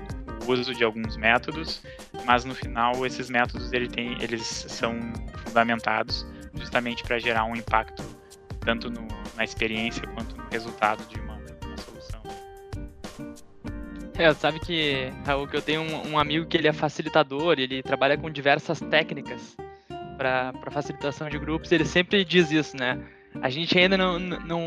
o 0.47 0.53
uso 0.53 0.75
de 0.75 0.83
alguns 0.83 1.17
métodos, 1.17 1.83
mas 2.25 2.45
no 2.45 2.55
final 2.55 3.05
esses 3.05 3.29
métodos 3.29 3.73
ele 3.73 3.89
tem, 3.89 4.17
eles 4.23 4.43
são 4.43 4.99
fundamentados 5.45 6.27
justamente 6.55 7.03
para 7.03 7.19
gerar 7.19 7.45
um 7.45 7.55
impacto 7.55 8.03
tanto 8.61 8.91
no, 8.91 9.07
na 9.37 9.45
experiência 9.45 10.07
quanto 10.09 10.37
no 10.37 10.45
resultado 10.51 11.05
de 11.09 11.19
uma, 11.21 11.35
uma 11.35 11.77
solução. 11.79 12.23
É, 14.15 14.33
sabe 14.35 14.61
que, 14.61 15.11
Raul, 15.25 15.47
que 15.47 15.57
eu 15.57 15.63
tenho 15.63 15.81
um, 15.81 16.13
um, 16.13 16.19
amigo 16.19 16.47
que 16.47 16.57
ele 16.57 16.69
é 16.69 16.73
facilitador, 16.73 17.59
ele 17.59 17.83
trabalha 17.83 18.19
com 18.19 18.31
diversas 18.31 18.81
técnicas 18.81 19.57
para 20.21 20.71
facilitação 20.71 21.31
de 21.31 21.39
grupos, 21.39 21.73
ele 21.73 21.87
sempre 21.87 22.23
diz 22.27 22.51
isso, 22.51 22.77
né? 22.77 22.99
A 23.41 23.49
gente 23.49 23.79
ainda 23.79 23.97
não, 23.97 24.19
não, 24.19 24.65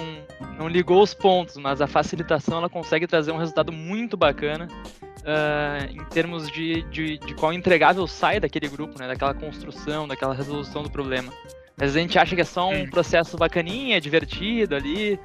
não 0.58 0.68
ligou 0.68 1.04
os 1.04 1.14
pontos, 1.14 1.58
mas 1.58 1.80
a 1.80 1.86
facilitação 1.86 2.58
ela 2.58 2.70
consegue 2.70 3.06
trazer 3.06 3.32
um 3.32 3.38
resultado 3.38 3.72
muito 3.72 4.18
bacana 4.18 4.68
uh, 5.04 5.92
em 5.92 6.04
termos 6.06 6.50
de, 6.50 6.82
de, 6.90 7.20
de 7.20 7.36
qual 7.36 7.54
entregável 7.54 8.08
sai 8.08 8.40
daquele 8.40 8.68
grupo, 8.68 8.98
né? 8.98 9.08
Daquela 9.08 9.36
construção, 9.36 10.08
daquela 10.08 10.34
resolução 10.34 10.82
do 10.82 10.90
problema. 10.90 11.32
Às 11.78 11.82
vezes 11.82 11.98
a 11.98 12.00
gente 12.00 12.18
acha 12.18 12.36
que 12.36 12.42
é 12.42 12.46
só 12.46 12.70
um 12.70 12.90
processo 12.90 13.38
bacaninha, 13.38 14.02
divertido 14.02 14.76
ali, 14.76 15.20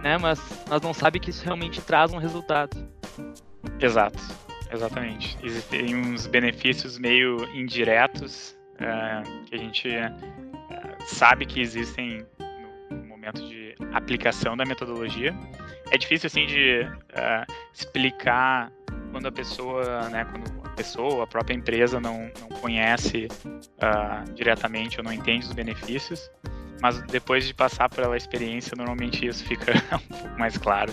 né? 0.00 0.16
Mas 0.16 0.38
nós 0.68 0.80
não 0.80 0.94
sabe 0.94 1.18
que 1.18 1.30
isso 1.30 1.44
realmente 1.44 1.80
traz 1.80 2.12
um 2.12 2.18
resultado. 2.18 2.76
Exato, 3.80 4.22
exatamente. 4.70 5.36
Existem 5.42 5.96
uns 5.96 6.28
benefícios 6.28 6.98
meio 6.98 7.48
indiretos 7.52 8.54
uh, 8.82 9.44
que 9.44 9.54
a 9.54 9.58
gente 9.58 9.88
uh, 9.88 11.02
sabe 11.06 11.46
que 11.46 11.60
existem 11.60 12.26
no 12.90 13.06
momento 13.06 13.40
de 13.48 13.74
aplicação 13.92 14.56
da 14.56 14.64
metodologia. 14.64 15.34
É 15.90 15.98
difícil 15.98 16.26
assim 16.26 16.46
de 16.46 16.82
uh, 16.82 17.52
explicar 17.72 18.70
quando 19.10 19.26
a 19.28 19.32
pessoa, 19.32 20.08
né, 20.08 20.24
quando 20.24 20.66
a 20.66 20.70
pessoa, 20.70 21.24
a 21.24 21.26
própria 21.26 21.54
empresa 21.54 22.00
não, 22.00 22.30
não 22.40 22.48
conhece 22.60 23.28
diretamente 24.34 24.98
ou 24.98 25.04
não 25.04 25.12
entende 25.12 25.44
os 25.44 25.52
benefícios, 25.52 26.30
mas 26.80 27.00
depois 27.02 27.46
de 27.46 27.52
passar 27.52 27.90
pela 27.90 28.16
experiência, 28.16 28.74
normalmente 28.74 29.26
isso 29.26 29.44
fica 29.44 29.72
um 29.94 29.98
pouco 29.98 30.38
mais 30.38 30.56
claro. 30.56 30.92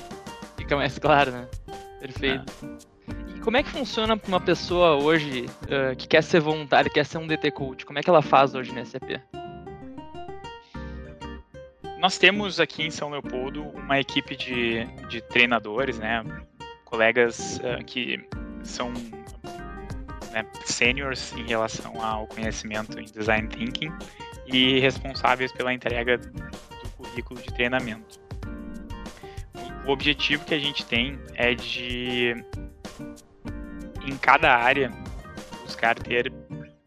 Fica 0.58 0.76
mais 0.76 1.00
claro, 1.00 1.32
né? 1.32 1.48
Perfeito. 2.02 2.54
É. 2.64 2.99
Como 3.50 3.58
é 3.58 3.64
que 3.64 3.70
funciona 3.72 4.16
para 4.16 4.28
uma 4.28 4.40
pessoa 4.40 5.04
hoje 5.04 5.48
uh, 5.64 5.96
que 5.96 6.08
quer 6.08 6.22
ser 6.22 6.40
voluntária, 6.40 6.88
quer 6.88 7.04
ser 7.04 7.18
um 7.18 7.26
DT 7.26 7.50
Coach? 7.50 7.84
Como 7.84 7.98
é 7.98 8.04
que 8.04 8.08
ela 8.08 8.22
faz 8.22 8.54
hoje 8.54 8.72
na 8.72 8.86
SAP? 8.86 9.20
Nós 11.98 12.20
temos 12.20 12.60
aqui 12.60 12.84
em 12.84 12.92
São 12.92 13.10
Leopoldo 13.10 13.64
uma 13.64 14.00
equipe 14.00 14.36
de, 14.36 14.86
de 15.10 15.20
treinadores, 15.22 15.98
né? 15.98 16.24
colegas 16.86 17.60
uh, 17.64 17.84
que 17.84 18.24
são 18.62 18.94
né, 20.32 20.46
seniors 20.64 21.34
em 21.34 21.48
relação 21.48 22.00
ao 22.06 22.28
conhecimento 22.28 23.00
em 23.00 23.06
design 23.06 23.48
thinking 23.48 23.92
e 24.46 24.80
responsáveis 24.80 25.52
pela 25.52 25.74
entrega 25.74 26.20
do 26.20 26.90
currículo 26.98 27.42
de 27.42 27.52
treinamento. 27.52 28.20
O 29.88 29.92
objetivo 29.92 30.46
que 30.46 30.54
a 30.54 30.60
gente 30.60 30.86
tem 30.86 31.18
é 31.34 31.56
de, 31.56 32.36
em 34.06 34.18
cada 34.18 34.56
área, 34.56 34.92
buscar 35.64 35.96
ter 35.96 36.32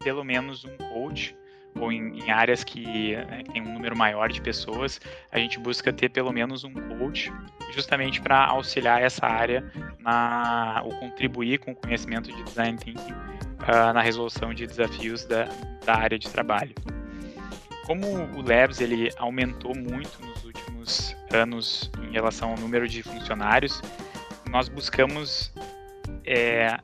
pelo 0.03 0.23
menos 0.23 0.65
um 0.65 0.75
coach 0.77 1.35
ou 1.79 1.91
em, 1.91 2.19
em 2.19 2.31
áreas 2.31 2.63
que, 2.63 3.15
né, 3.15 3.43
tem 3.51 3.61
um 3.61 3.73
número 3.73 3.97
maior 3.97 4.29
de 4.29 4.41
pessoas, 4.41 5.01
a 5.31 5.39
gente 5.39 5.59
busca 5.59 5.91
ter 5.91 6.09
pelo 6.09 6.31
menos 6.31 6.63
um 6.63 6.73
coach, 6.73 7.31
justamente 7.73 8.21
para 8.21 8.45
auxiliar 8.45 9.01
essa 9.01 9.25
área 9.25 9.63
na, 9.99 10.81
ou 10.83 10.91
contribuir 10.99 11.59
com 11.59 11.71
o 11.71 11.75
conhecimento 11.75 12.31
de 12.31 12.43
design 12.43 12.77
thinking 12.77 13.11
uh, 13.11 13.93
na 13.93 14.01
resolução 14.01 14.53
de 14.53 14.67
desafios 14.67 15.25
da, 15.25 15.49
da 15.85 15.95
área 15.95 16.19
de 16.19 16.29
trabalho. 16.29 16.75
Como 17.85 18.07
o 18.07 18.41
Labs 18.41 18.79
ele 18.79 19.09
aumentou 19.17 19.75
muito 19.75 20.23
nos 20.25 20.45
últimos 20.45 21.15
anos 21.33 21.91
em 22.01 22.11
relação 22.11 22.51
ao 22.51 22.57
número 22.57 22.87
de 22.87 23.03
funcionários, 23.03 23.81
nós 24.49 24.69
buscamos 24.69 25.51
é, 26.25 26.77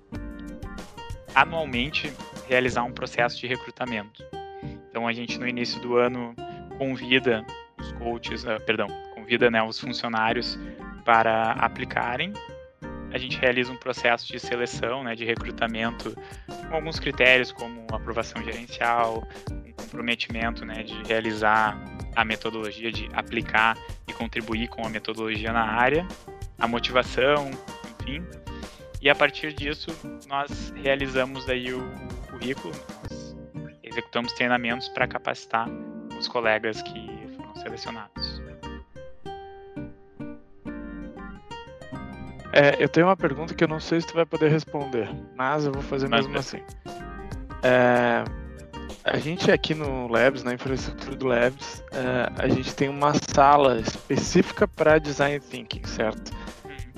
anualmente 1.35 2.11
realizar 2.47 2.83
um 2.83 2.91
processo 2.91 3.39
de 3.39 3.47
recrutamento. 3.47 4.23
Então 4.89 5.07
a 5.07 5.13
gente 5.13 5.37
no 5.37 5.47
início 5.47 5.79
do 5.81 5.97
ano 5.97 6.35
convida 6.77 7.45
os 7.79 7.91
coaches, 7.93 8.43
uh, 8.43 8.59
perdão, 8.65 8.87
convida 9.13 9.49
né, 9.51 9.61
os 9.61 9.79
funcionários 9.79 10.57
para 11.05 11.51
aplicarem. 11.51 12.33
A 13.11 13.17
gente 13.17 13.39
realiza 13.39 13.71
um 13.71 13.77
processo 13.77 14.27
de 14.27 14.39
seleção, 14.39 15.03
né, 15.03 15.15
de 15.15 15.25
recrutamento, 15.25 16.15
com 16.67 16.75
alguns 16.75 16.99
critérios 16.99 17.51
como 17.51 17.85
aprovação 17.91 18.43
gerencial, 18.43 19.27
um 19.51 19.71
comprometimento 19.73 20.65
né, 20.65 20.83
de 20.83 20.93
realizar 21.07 21.77
a 22.15 22.23
metodologia, 22.23 22.91
de 22.91 23.09
aplicar 23.13 23.77
e 24.07 24.13
contribuir 24.13 24.67
com 24.67 24.85
a 24.85 24.89
metodologia 24.89 25.51
na 25.51 25.63
área, 25.63 26.07
a 26.57 26.67
motivação, 26.67 27.49
enfim. 28.01 28.23
E 29.01 29.09
a 29.09 29.15
partir 29.15 29.53
disso, 29.53 29.89
nós 30.27 30.73
realizamos 30.75 31.47
aí 31.47 31.73
o, 31.73 31.79
o 31.79 32.27
currículo, 32.31 32.73
nós 33.01 33.35
executamos 33.81 34.33
treinamentos 34.33 34.89
para 34.89 35.07
capacitar 35.07 35.69
os 36.17 36.27
colegas 36.27 36.81
que 36.81 37.27
foram 37.35 37.55
selecionados. 37.55 38.41
É, 42.51 42.75
eu 42.77 42.89
tenho 42.89 43.07
uma 43.07 43.15
pergunta 43.15 43.53
que 43.53 43.63
eu 43.63 43.67
não 43.67 43.79
sei 43.79 44.01
se 44.01 44.07
tu 44.07 44.15
vai 44.15 44.25
poder 44.25 44.49
responder, 44.49 45.09
mas 45.35 45.65
eu 45.65 45.71
vou 45.71 45.83
fazer 45.83 46.09
mas 46.09 46.25
mesmo 46.25 46.39
assim. 46.39 46.61
É, 47.63 48.23
a 49.03 49.17
gente 49.17 49.49
aqui 49.51 49.73
no 49.73 50.07
Labs, 50.07 50.43
na 50.43 50.53
infraestrutura 50.53 51.15
do 51.15 51.27
Labs, 51.27 51.83
é, 51.91 52.43
a 52.43 52.47
gente 52.49 52.75
tem 52.75 52.89
uma 52.89 53.13
sala 53.33 53.79
específica 53.79 54.67
para 54.67 54.97
design 54.97 55.39
thinking, 55.39 55.85
certo? 55.85 56.31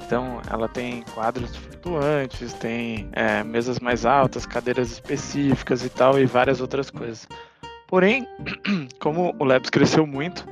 Então, 0.05 0.41
ela 0.50 0.67
tem 0.67 1.03
quadros 1.13 1.55
flutuantes, 1.55 2.53
tem 2.53 3.10
é, 3.13 3.43
mesas 3.43 3.79
mais 3.79 4.05
altas, 4.05 4.46
cadeiras 4.46 4.91
específicas 4.91 5.84
e 5.84 5.89
tal, 5.89 6.20
e 6.20 6.25
várias 6.25 6.60
outras 6.60 6.89
coisas. 6.89 7.27
Porém, 7.88 8.27
como 9.00 9.36
o 9.39 9.43
Labs 9.43 9.70
cresceu 9.70 10.05
muito, 10.05 10.46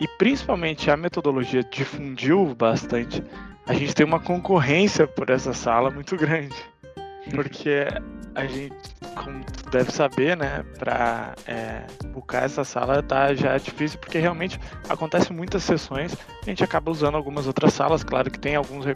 e 0.00 0.06
principalmente 0.16 0.90
a 0.90 0.96
metodologia 0.96 1.62
difundiu 1.64 2.54
bastante, 2.54 3.22
a 3.66 3.74
gente 3.74 3.94
tem 3.94 4.06
uma 4.06 4.20
concorrência 4.20 5.06
por 5.06 5.28
essa 5.28 5.52
sala 5.52 5.90
muito 5.90 6.16
grande. 6.16 6.54
Porque 7.34 7.86
a 8.34 8.46
gente, 8.46 8.76
como 9.22 9.44
tu 9.44 9.70
deve 9.70 9.90
saber, 9.90 10.36
né, 10.36 10.64
para 10.78 11.34
é, 11.46 11.84
buscar 12.12 12.44
essa 12.44 12.64
sala 12.64 13.02
tá 13.02 13.34
já 13.34 13.56
difícil, 13.58 13.98
porque 13.98 14.18
realmente 14.18 14.58
acontece 14.88 15.32
muitas 15.32 15.62
sessões, 15.62 16.16
a 16.42 16.44
gente 16.44 16.62
acaba 16.62 16.90
usando 16.90 17.16
algumas 17.16 17.46
outras 17.46 17.74
salas, 17.74 18.02
claro 18.02 18.30
que 18.30 18.38
tem 18.38 18.56
alguns, 18.56 18.86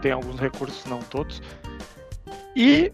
tem 0.00 0.12
alguns 0.12 0.38
recursos, 0.38 0.84
não 0.86 1.00
todos. 1.00 1.42
E 2.54 2.92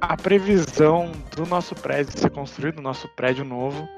a 0.00 0.16
previsão 0.16 1.12
do 1.34 1.44
nosso 1.46 1.74
prédio 1.74 2.18
ser 2.18 2.30
construído, 2.30 2.80
nosso 2.80 3.08
prédio 3.08 3.44
novo, 3.44 3.88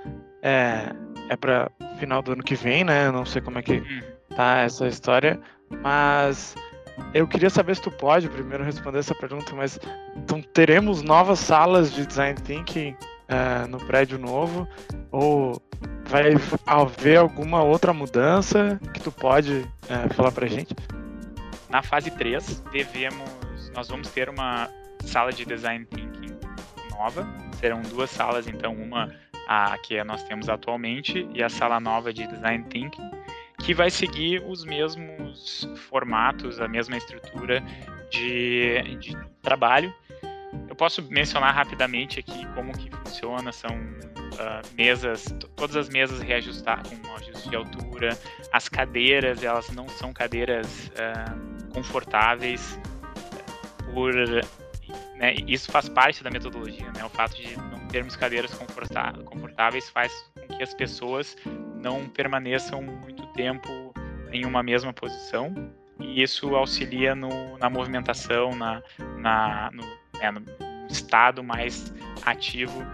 é, 0.43 0.93
é 1.29 1.37
para 1.37 1.71
final 1.99 2.23
do 2.23 2.33
ano 2.33 2.43
que 2.43 2.55
vem, 2.55 2.85
né? 2.85 3.11
Não 3.11 3.27
sei 3.27 3.43
como 3.43 3.59
é 3.59 3.63
que 3.63 3.75
uhum. 3.75 4.01
tá 4.35 4.59
essa 4.61 4.87
história, 4.87 5.39
mas 5.83 6.55
eu 7.13 7.27
queria 7.27 7.51
saber 7.51 7.77
se 7.77 7.83
tu 7.83 7.91
pode 7.91 8.29
primeiro 8.29 8.65
responder 8.65 8.99
essa 8.99 9.15
pergunta, 9.15 9.55
mas 9.55 9.79
então 10.17 10.41
teremos 10.41 11.03
novas 11.03 11.39
salas 11.39 11.93
de 11.93 12.07
design 12.07 12.41
thinking 12.41 12.93
uh, 13.29 13.69
no 13.69 13.79
prédio 13.79 14.19
novo 14.19 14.69
ou 15.11 15.61
vai 16.07 16.33
haver 16.67 17.19
alguma 17.19 17.63
outra 17.63 17.93
mudança 17.93 18.81
que 18.93 19.01
tu 19.01 19.13
pode 19.13 19.67
uh, 19.85 20.15
falar 20.15 20.33
pra 20.33 20.47
gente? 20.47 20.75
Na 21.69 21.83
fase 21.83 22.11
3, 22.11 22.63
devemos 22.73 23.41
nós 23.75 23.89
vamos 23.89 24.09
ter 24.09 24.29
uma 24.29 24.69
sala 25.05 25.33
de 25.33 25.45
design 25.45 25.85
thinking 25.87 26.37
nova. 26.91 27.27
Serão 27.59 27.81
duas 27.83 28.11
salas, 28.11 28.47
então 28.47 28.75
uma 28.75 29.11
a 29.47 29.77
que 29.79 30.03
nós 30.05 30.23
temos 30.25 30.49
atualmente 30.49 31.29
e 31.35 31.43
a 31.43 31.49
sala 31.49 31.81
nova 31.81 32.13
de 32.13 32.27
design 32.27 32.65
thinking 32.69 33.01
que 33.65 33.75
vai 33.75 33.91
seguir 33.91 34.43
os 34.47 34.65
mesmos 34.65 35.69
formatos, 35.89 36.61
a 36.61 36.69
mesma 36.69 36.97
estrutura 36.97 37.63
de, 38.11 38.97
de 38.99 39.17
trabalho. 39.43 39.93
Eu 40.69 40.75
posso 40.75 41.03
mencionar 41.11 41.55
rapidamente 41.55 42.19
aqui 42.19 42.47
como 42.55 42.73
que 42.73 42.91
funciona, 42.91 43.53
são 43.53 43.71
uh, 43.71 44.75
mesas, 44.77 45.27
todas 45.55 45.77
as 45.77 45.89
mesas 45.89 46.21
reajustadas 46.21 46.93
com 46.93 47.15
ajuste 47.15 47.49
de 47.49 47.57
altura, 47.57 48.19
as 48.53 48.69
cadeiras, 48.69 49.43
elas 49.43 49.71
não 49.71 49.89
são 49.89 50.13
cadeiras 50.13 50.91
uh, 50.91 51.73
confortáveis, 51.73 52.79
por, 53.93 54.13
né, 55.17 55.35
isso 55.47 55.71
faz 55.71 55.89
parte 55.89 56.25
da 56.25 56.31
metodologia, 56.31 56.91
né, 56.93 57.05
o 57.05 57.09
fato 57.09 57.37
de 57.37 57.57
não 57.57 57.87
termos 57.89 58.17
cadeiras 58.17 58.53
confortáveis 59.25 59.89
faz 59.89 60.13
com 60.35 60.57
que 60.57 60.63
as 60.63 60.75
pessoas 60.75 61.37
não 61.81 62.09
permaneçam 62.09 62.83
muito 62.83 63.20
tempo 63.31 63.69
em 64.33 64.45
uma 64.45 64.63
mesma 64.63 64.93
posição 64.93 65.55
e 65.99 66.23
isso 66.23 66.55
auxilia 66.55 67.15
no, 67.15 67.59
na 67.59 67.69
movimentação, 67.69 68.55
na, 68.55 68.83
na 69.19 69.71
no, 69.73 69.85
é, 70.21 70.31
no, 70.31 70.43
estado 70.89 71.43
mais 71.43 71.93
ativo 72.25 72.85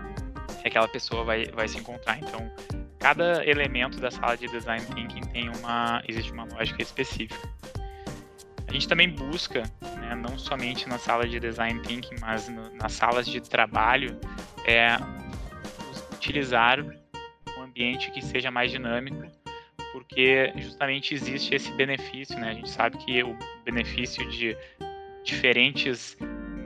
que 0.61 0.69
aquela 0.69 0.89
pessoa 0.89 1.25
vai, 1.25 1.47
vai 1.47 1.69
se 1.69 1.79
encontrar. 1.79 2.19
Então, 2.19 2.51
cada 2.99 3.45
elemento 3.47 4.01
da 4.01 4.11
sala 4.11 4.37
de 4.37 4.49
design 4.49 4.85
thinking 4.87 5.21
tem 5.29 5.49
uma 5.49 6.03
existe 6.07 6.33
uma 6.33 6.45
lógica 6.45 6.83
específica. 6.83 7.49
A 8.67 8.73
gente 8.73 8.89
também 8.89 9.09
busca, 9.09 9.63
né, 9.99 10.15
não 10.15 10.37
somente 10.37 10.89
na 10.89 10.99
sala 10.99 11.27
de 11.27 11.39
design 11.39 11.81
thinking, 11.83 12.17
mas 12.21 12.49
no, 12.49 12.75
nas 12.75 12.93
salas 12.93 13.27
de 13.27 13.41
trabalho, 13.41 14.19
é 14.67 14.97
utilizar 16.13 16.81
um 17.57 17.63
ambiente 17.63 18.11
que 18.11 18.21
seja 18.21 18.51
mais 18.51 18.73
dinâmico 18.73 19.25
porque 19.97 20.53
justamente 20.57 21.15
existe 21.15 21.55
esse 21.55 21.73
benefício, 21.73 22.39
né? 22.39 22.51
A 22.51 22.53
gente 22.53 22.69
sabe 22.69 22.99
que 22.99 23.23
o 23.23 23.35
benefício 23.65 24.29
de 24.29 24.55
diferentes 25.25 26.19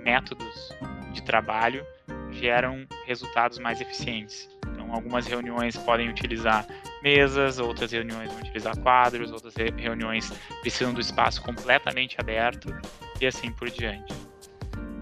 métodos 0.05 0.75
de 1.13 1.23
trabalho 1.23 1.87
geram 2.33 2.85
resultados 3.07 3.61
mais 3.61 3.81
eficientes. 3.81 4.51
Então, 4.67 4.93
algumas 4.93 5.29
reuniões 5.29 5.77
podem 5.77 6.09
utilizar 6.09 6.67
mesas, 7.05 7.61
outras 7.61 7.93
reuniões 7.93 8.33
vão 8.33 8.41
utilizar 8.41 8.77
quadros, 8.81 9.31
outras 9.31 9.55
reuniões 9.55 10.29
precisam 10.61 10.93
do 10.93 11.01
espaço 11.01 11.41
completamente 11.41 12.17
aberto 12.19 12.75
e 13.21 13.27
assim 13.29 13.53
por 13.53 13.71
diante. 13.71 14.13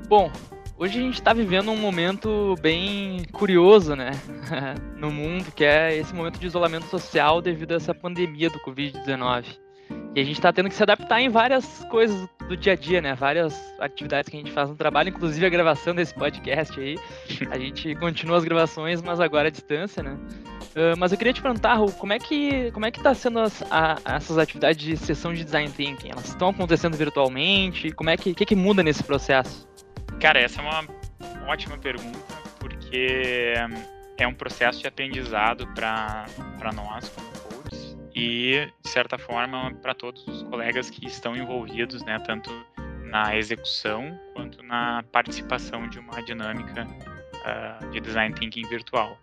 Bom, 0.07 0.31
Hoje 0.81 0.97
a 0.97 1.03
gente 1.03 1.15
está 1.15 1.33
vivendo 1.33 1.73
um 1.73 1.77
momento 1.77 2.55
bem 2.61 3.25
curioso, 3.33 3.97
né, 3.97 4.13
no 4.97 5.11
mundo, 5.11 5.51
que 5.51 5.65
é 5.65 5.97
esse 5.97 6.15
momento 6.15 6.39
de 6.39 6.47
isolamento 6.47 6.87
social 6.87 7.43
devido 7.43 7.73
a 7.73 7.75
essa 7.75 7.93
pandemia 7.93 8.49
do 8.49 8.61
Covid-19. 8.61 9.59
E 10.15 10.21
a 10.21 10.25
gente 10.25 10.37
está 10.37 10.53
tendo 10.53 10.69
que 10.69 10.77
se 10.77 10.83
adaptar 10.85 11.21
em 11.21 11.29
várias 11.29 11.85
coisas 11.91 12.29
do 12.49 12.57
dia 12.57 12.75
a 12.75 12.77
dia, 12.77 13.01
né? 13.01 13.13
Várias 13.17 13.61
atividades 13.81 14.31
que 14.31 14.37
a 14.37 14.39
gente 14.39 14.53
faz 14.53 14.69
no 14.69 14.77
trabalho, 14.77 15.09
inclusive 15.09 15.45
a 15.45 15.49
gravação 15.49 15.97
desse 15.97 16.15
podcast 16.15 16.79
aí. 16.79 16.97
A 17.51 17.59
gente 17.59 17.97
continua 17.97 18.37
as 18.37 18.45
gravações, 18.45 19.03
mas 19.03 19.19
agora 19.19 19.49
à 19.49 19.51
distância, 19.51 20.01
né? 20.01 20.17
Uh, 20.77 20.97
mas 20.97 21.11
eu 21.11 21.19
queria 21.19 21.33
te 21.33 21.43
perguntar, 21.43 21.75
Ru, 21.75 21.91
como 21.93 22.13
é 22.13 22.21
que 22.21 22.71
como 22.71 22.87
é 22.87 22.91
que 22.93 22.99
está 22.99 23.15
sendo 23.15 23.41
as, 23.41 23.65
a, 23.69 23.99
essas 24.05 24.39
atividades 24.39 24.81
de 24.81 24.97
sessão 24.97 25.35
de 25.35 25.45
design 25.45 25.71
thinking? 25.71 26.11
Elas 26.11 26.29
estão 26.29 26.51
acontecendo 26.51 26.97
virtualmente? 26.97 27.91
Como 27.91 28.11
é 28.11 28.17
que 28.17 28.33
que, 28.33 28.47
que 28.47 28.55
muda 28.55 28.83
nesse 28.83 29.03
processo? 29.03 29.69
Cara, 30.21 30.41
essa 30.41 30.61
é 30.61 30.65
uma 30.65 30.85
ótima 31.47 31.79
pergunta, 31.79 32.19
porque 32.59 33.55
é 34.17 34.27
um 34.27 34.35
processo 34.35 34.81
de 34.81 34.89
aprendizado 34.89 35.65
para 35.69 36.27
nós 36.75 37.09
como 37.11 37.29
coaches 37.29 37.97
e, 38.17 38.69
de 38.83 38.91
certa 38.91 39.17
forma, 39.17 39.73
para 39.81 39.95
todos 39.95 40.27
os 40.27 40.43
colegas 40.43 40.91
que 40.91 41.07
estão 41.07 41.37
envolvidos, 41.37 42.03
né, 42.03 42.19
tanto 42.27 42.51
na 43.05 43.37
execução 43.37 44.19
quanto 44.35 44.61
na 44.61 45.05
participação 45.13 45.89
de 45.89 46.01
uma 46.01 46.21
dinâmica 46.21 46.85
uh, 46.85 47.91
de 47.91 48.01
design 48.01 48.35
thinking 48.35 48.67
virtual. 48.67 49.17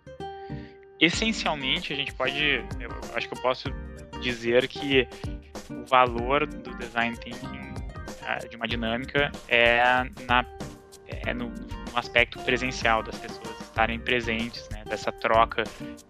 Essencialmente, 0.98 1.92
a 1.92 1.96
gente 1.96 2.14
pode, 2.14 2.64
eu 2.80 2.90
acho 3.14 3.28
que 3.28 3.34
eu 3.34 3.42
posso 3.42 3.68
dizer 4.22 4.66
que 4.66 5.06
o 5.70 5.84
valor 5.84 6.46
do 6.46 6.74
design 6.78 7.14
thinking 7.18 7.46
uh, 7.46 8.48
de 8.48 8.56
uma 8.56 8.66
dinâmica 8.66 9.30
é 9.46 9.82
na 10.26 10.42
é 11.26 11.34
no, 11.34 11.48
no, 11.48 11.98
aspecto 11.98 12.38
presencial 12.40 13.02
das 13.02 13.18
pessoas 13.18 13.60
estarem 13.60 13.98
presentes, 13.98 14.68
né, 14.70 14.84
dessa 14.86 15.10
troca 15.10 15.64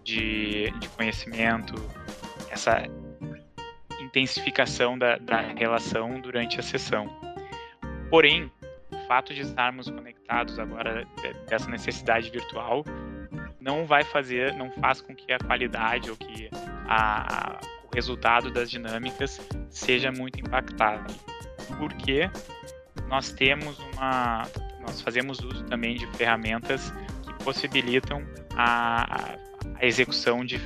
de, 0.05 0.70
de 0.79 0.88
conhecimento, 0.90 1.74
essa 2.50 2.83
intensificação 4.00 4.98
da, 4.98 5.16
da 5.16 5.40
relação 5.40 6.20
durante 6.20 6.61
a 6.61 6.62
sessão. 6.62 7.09
Porém, 8.11 8.50
o 8.92 9.07
fato 9.07 9.35
de 9.35 9.40
estarmos 9.40 9.90
conectados 9.90 10.59
agora 10.59 11.07
dessa 11.48 11.68
necessidade 11.70 12.31
virtual 12.31 12.85
não 13.61 13.85
vai 13.85 14.05
fazer, 14.05 14.52
não 14.55 14.70
faz 14.70 15.00
com 15.00 15.14
que 15.14 15.33
a 15.33 15.38
qualidade 15.38 16.11
ou 16.11 16.16
que 16.16 16.48
a, 16.88 17.59
o 17.85 17.94
resultado 17.94 18.50
das 18.50 18.70
dinâmicas 18.70 19.40
seja 19.70 20.12
muito 20.12 20.38
impactado. 20.38 21.12
Porque 21.79 22.31
nós 23.09 23.33
temos 23.33 23.79
uma 23.79 24.46
nós 24.87 25.01
fazemos 25.01 25.40
uso 25.40 25.64
também 25.64 25.96
de 25.96 26.07
ferramentas 26.16 26.92
que 27.27 27.44
possibilitam 27.44 28.22
a, 28.57 29.37
a 29.75 29.85
execução 29.85 30.44
de 30.44 30.61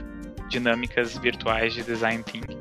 dinâmicas 0.49 1.17
virtuais 1.17 1.73
de 1.73 1.83
design 1.83 2.23
thinking. 2.23 2.59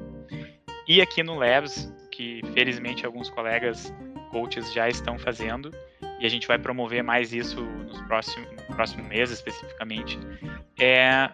E 0.87 1.01
aqui 1.01 1.21
no 1.21 1.35
Labs, 1.35 1.91
que 2.11 2.41
felizmente 2.53 3.05
alguns 3.05 3.29
colegas 3.29 3.93
coaches 4.31 4.71
já 4.73 4.87
estão 4.87 5.17
fazendo, 5.17 5.71
e 6.19 6.25
a 6.25 6.29
gente 6.29 6.47
vai 6.47 6.57
promover 6.57 7.03
mais 7.03 7.33
isso 7.33 7.61
nos 7.61 8.01
próximos, 8.01 8.49
no 8.51 8.75
próximo 8.75 9.03
mês 9.03 9.31
especificamente, 9.31 10.19
é 10.79 11.29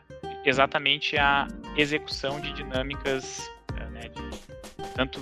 exatamente 0.45 1.17
a 1.17 1.47
execução 1.75 2.39
de 2.39 2.53
dinâmicas, 2.53 3.49
né, 3.91 4.01
de, 4.09 4.91
tanto 4.93 5.19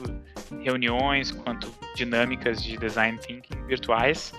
reuniões 0.62 1.32
quanto 1.32 1.74
dinâmicas 1.96 2.62
de 2.62 2.78
design 2.78 3.18
thinking 3.18 3.66
virtuais, 3.66 4.34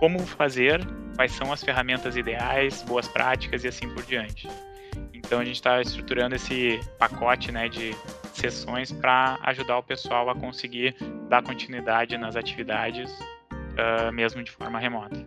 como 0.00 0.18
fazer, 0.20 0.80
quais 1.14 1.30
são 1.32 1.52
as 1.52 1.62
ferramentas 1.62 2.16
ideais, 2.16 2.82
boas 2.82 3.06
práticas 3.06 3.62
e 3.62 3.68
assim 3.68 3.88
por 3.90 4.02
diante. 4.02 4.48
Então 5.12 5.38
a 5.38 5.44
gente 5.44 5.56
está 5.56 5.80
estruturando 5.80 6.34
esse 6.34 6.80
pacote 6.98 7.52
né, 7.52 7.68
de 7.68 7.94
sessões 8.32 8.90
para 8.90 9.38
ajudar 9.42 9.76
o 9.78 9.82
pessoal 9.82 10.30
a 10.30 10.34
conseguir 10.34 10.96
dar 11.28 11.42
continuidade 11.42 12.16
nas 12.16 12.34
atividades, 12.34 13.12
uh, 13.52 14.10
mesmo 14.10 14.42
de 14.42 14.50
forma 14.50 14.78
remota. 14.78 15.24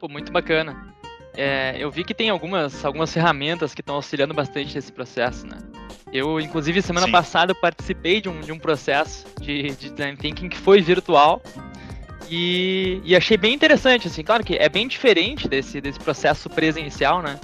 Pô, 0.00 0.08
muito 0.08 0.32
bacana. 0.32 0.92
É, 1.34 1.76
eu 1.78 1.88
vi 1.88 2.02
que 2.02 2.12
tem 2.12 2.28
algumas, 2.28 2.84
algumas 2.84 3.12
ferramentas 3.12 3.72
que 3.72 3.80
estão 3.80 3.94
auxiliando 3.94 4.34
bastante 4.34 4.74
nesse 4.74 4.92
processo, 4.92 5.46
né? 5.46 5.58
Eu, 6.12 6.40
inclusive, 6.40 6.82
semana 6.82 7.06
Sim. 7.06 7.12
passada 7.12 7.54
participei 7.54 8.20
de 8.20 8.28
um, 8.28 8.40
de 8.40 8.50
um 8.50 8.58
processo 8.58 9.26
de, 9.40 9.70
de 9.70 9.90
design 9.90 10.16
thinking 10.16 10.48
que 10.48 10.56
foi 10.56 10.80
virtual 10.80 11.40
e, 12.30 13.00
e, 13.04 13.16
achei 13.16 13.36
bem 13.36 13.54
interessante, 13.54 14.08
assim, 14.08 14.22
claro 14.22 14.44
que 14.44 14.56
é 14.56 14.68
bem 14.68 14.86
diferente 14.86 15.48
desse, 15.48 15.80
desse 15.80 15.98
processo 15.98 16.48
presencial, 16.48 17.22
né? 17.22 17.38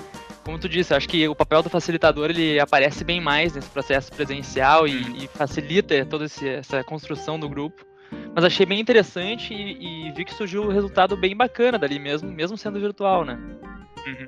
Como 0.45 0.59
tu 0.59 0.69
disse, 0.69 0.93
acho 0.93 1.09
que 1.09 1.27
o 1.27 1.35
papel 1.35 1.63
do 1.63 1.71
facilitador 1.71 2.29
ele 2.29 2.61
aparece 2.61 3.03
bem 3.03 3.21
mais 3.21 3.55
nesse 3.55 3.69
processo 3.71 4.13
presencial 4.13 4.87
e, 4.87 4.97
uhum. 4.97 5.17
e 5.17 5.29
facilita 5.29 6.05
toda 6.05 6.27
esse, 6.27 6.47
essa 6.47 6.85
construção 6.85 7.39
do 7.39 7.49
grupo. 7.49 7.85
Mas 8.35 8.45
achei 8.45 8.67
bem 8.67 8.79
interessante 8.79 9.55
e, 9.55 10.09
e, 10.09 10.13
vi 10.13 10.25
que 10.25 10.35
surgiu 10.35 10.65
um 10.65 10.69
resultado 10.69 11.17
bem 11.17 11.35
bacana 11.35 11.79
dali 11.79 11.99
mesmo, 11.99 12.31
mesmo 12.31 12.57
sendo 12.59 12.79
virtual, 12.79 13.25
né? 13.25 13.39
Uhum. 14.07 14.27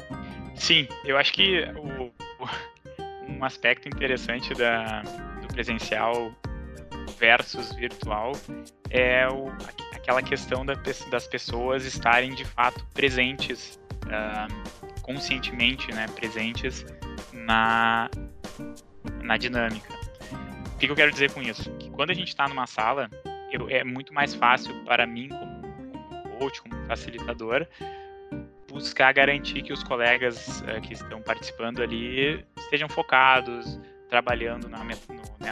Sim, 0.54 0.88
eu 1.04 1.18
acho 1.18 1.34
que 1.34 1.64
o, 1.76 2.04
o, 2.42 2.48
um 3.28 3.44
aspecto 3.44 3.86
interessante 3.88 4.54
da, 4.54 5.02
do 5.42 5.48
presencial 5.48 6.32
versus 7.18 7.72
virtual 7.74 8.32
é 8.90 9.28
o, 9.28 9.48
aquela 9.92 10.22
questão 10.22 10.64
da, 10.64 10.74
das 11.10 11.26
pessoas 11.26 11.84
estarem 11.84 12.34
de 12.34 12.44
fato 12.44 12.84
presentes, 12.94 13.80
uh, 14.04 15.02
conscientemente 15.02 15.92
né, 15.92 16.06
presentes 16.14 16.84
na, 17.32 18.10
na 19.22 19.36
dinâmica. 19.36 19.92
O 20.74 20.78
que, 20.78 20.90
eu 20.90 20.94
quero 20.94 21.10
dizer 21.10 21.32
com 21.32 21.40
isso? 21.40 21.70
Que 21.78 21.90
quando 21.90 22.10
a 22.10 22.14
gente 22.14 22.28
está 22.28 22.46
numa 22.48 22.66
sala, 22.66 23.08
eu, 23.50 23.68
é 23.70 23.82
muito 23.82 24.12
mais 24.12 24.34
fácil 24.34 24.74
para 24.84 25.06
mim, 25.06 25.28
como, 25.28 26.38
coach, 26.38 26.60
como 26.60 26.86
facilitador, 26.86 27.66
buscar 28.68 29.12
garantir 29.12 29.62
que 29.62 29.72
os 29.72 29.82
colegas 29.82 30.60
uh, 30.60 30.80
que 30.82 30.92
estão 30.92 31.22
participando 31.22 31.82
ali 31.82 32.44
estejam 32.58 32.88
focados, 32.88 33.80
trabalhando 34.08 34.68
na, 34.68 34.84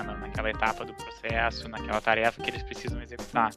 né, 0.02 0.16
naquela 0.20 0.50
etapa 0.50 0.84
do 0.84 0.94
processo, 0.94 1.68
naquela 1.68 2.00
tarefa 2.00 2.42
que 2.42 2.50
eles 2.50 2.62
precisam 2.62 3.00
executar. 3.02 3.50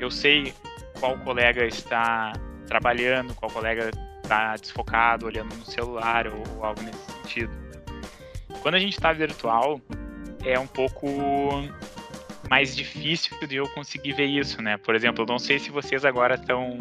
Eu 0.00 0.10
sei 0.10 0.54
qual 0.98 1.18
colega 1.18 1.66
está 1.66 2.32
trabalhando, 2.66 3.34
qual 3.34 3.50
colega 3.50 3.90
está 4.22 4.56
desfocado, 4.56 5.26
olhando 5.26 5.54
no 5.54 5.64
celular 5.64 6.26
ou, 6.26 6.64
algo 6.64 6.82
nesse 6.82 7.12
sentido. 7.12 7.52
Quando 8.62 8.76
a 8.76 8.78
gente 8.78 8.94
está 8.94 9.12
virtual, 9.12 9.80
é 10.44 10.58
um 10.58 10.66
pouco 10.66 11.06
mais 12.48 12.74
difícil 12.74 13.36
de 13.46 13.56
eu 13.56 13.68
conseguir 13.70 14.12
ver 14.12 14.26
isso, 14.26 14.62
né? 14.62 14.76
Por 14.78 14.94
exemplo, 14.94 15.24
eu 15.24 15.26
não 15.26 15.38
sei 15.38 15.58
se 15.58 15.70
vocês 15.70 16.04
agora 16.04 16.34
estão 16.34 16.78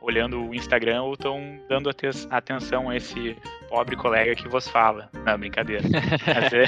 olhando 0.00 0.48
o 0.48 0.54
Instagram 0.54 1.02
ou 1.02 1.14
estão 1.14 1.60
dando 1.68 1.90
atenção 2.30 2.88
a 2.88 2.96
esse 2.96 3.36
pobre 3.68 3.96
colega 3.96 4.34
que 4.34 4.48
vos 4.48 4.68
fala. 4.68 5.10
Não, 5.24 5.38
brincadeira. 5.38 5.84
Mas, 6.26 6.52
é... 6.52 6.64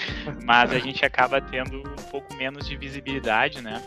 Mas 0.44 0.72
a 0.72 0.78
gente 0.78 1.04
acaba 1.04 1.40
tendo 1.40 1.78
um 1.78 2.10
pouco 2.10 2.34
menos 2.34 2.66
de 2.66 2.76
visibilidade, 2.76 3.62
né? 3.62 3.82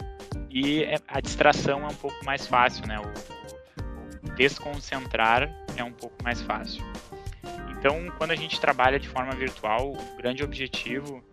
E 0.50 0.84
é, 0.84 0.96
a 1.08 1.20
distração 1.22 1.84
é 1.84 1.88
um 1.88 1.96
pouco 1.96 2.24
mais 2.26 2.48
fácil, 2.48 2.88
né? 2.88 3.00
O, 3.00 4.28
o 4.28 4.36
desconcentrar 4.36 5.50
é 5.76 5.84
um 5.84 5.94
pouco 5.94 6.16
mais 6.24 6.42
fácil. 6.42 6.84
Então, 7.70 8.12
quando 8.18 8.32
a 8.32 8.36
gente 8.36 8.60
trabalha 8.60 9.00
de 9.00 9.08
forma 9.08 9.32
virtual, 9.32 9.94
o 9.94 10.18
grande 10.18 10.44
objetivo 10.44 11.24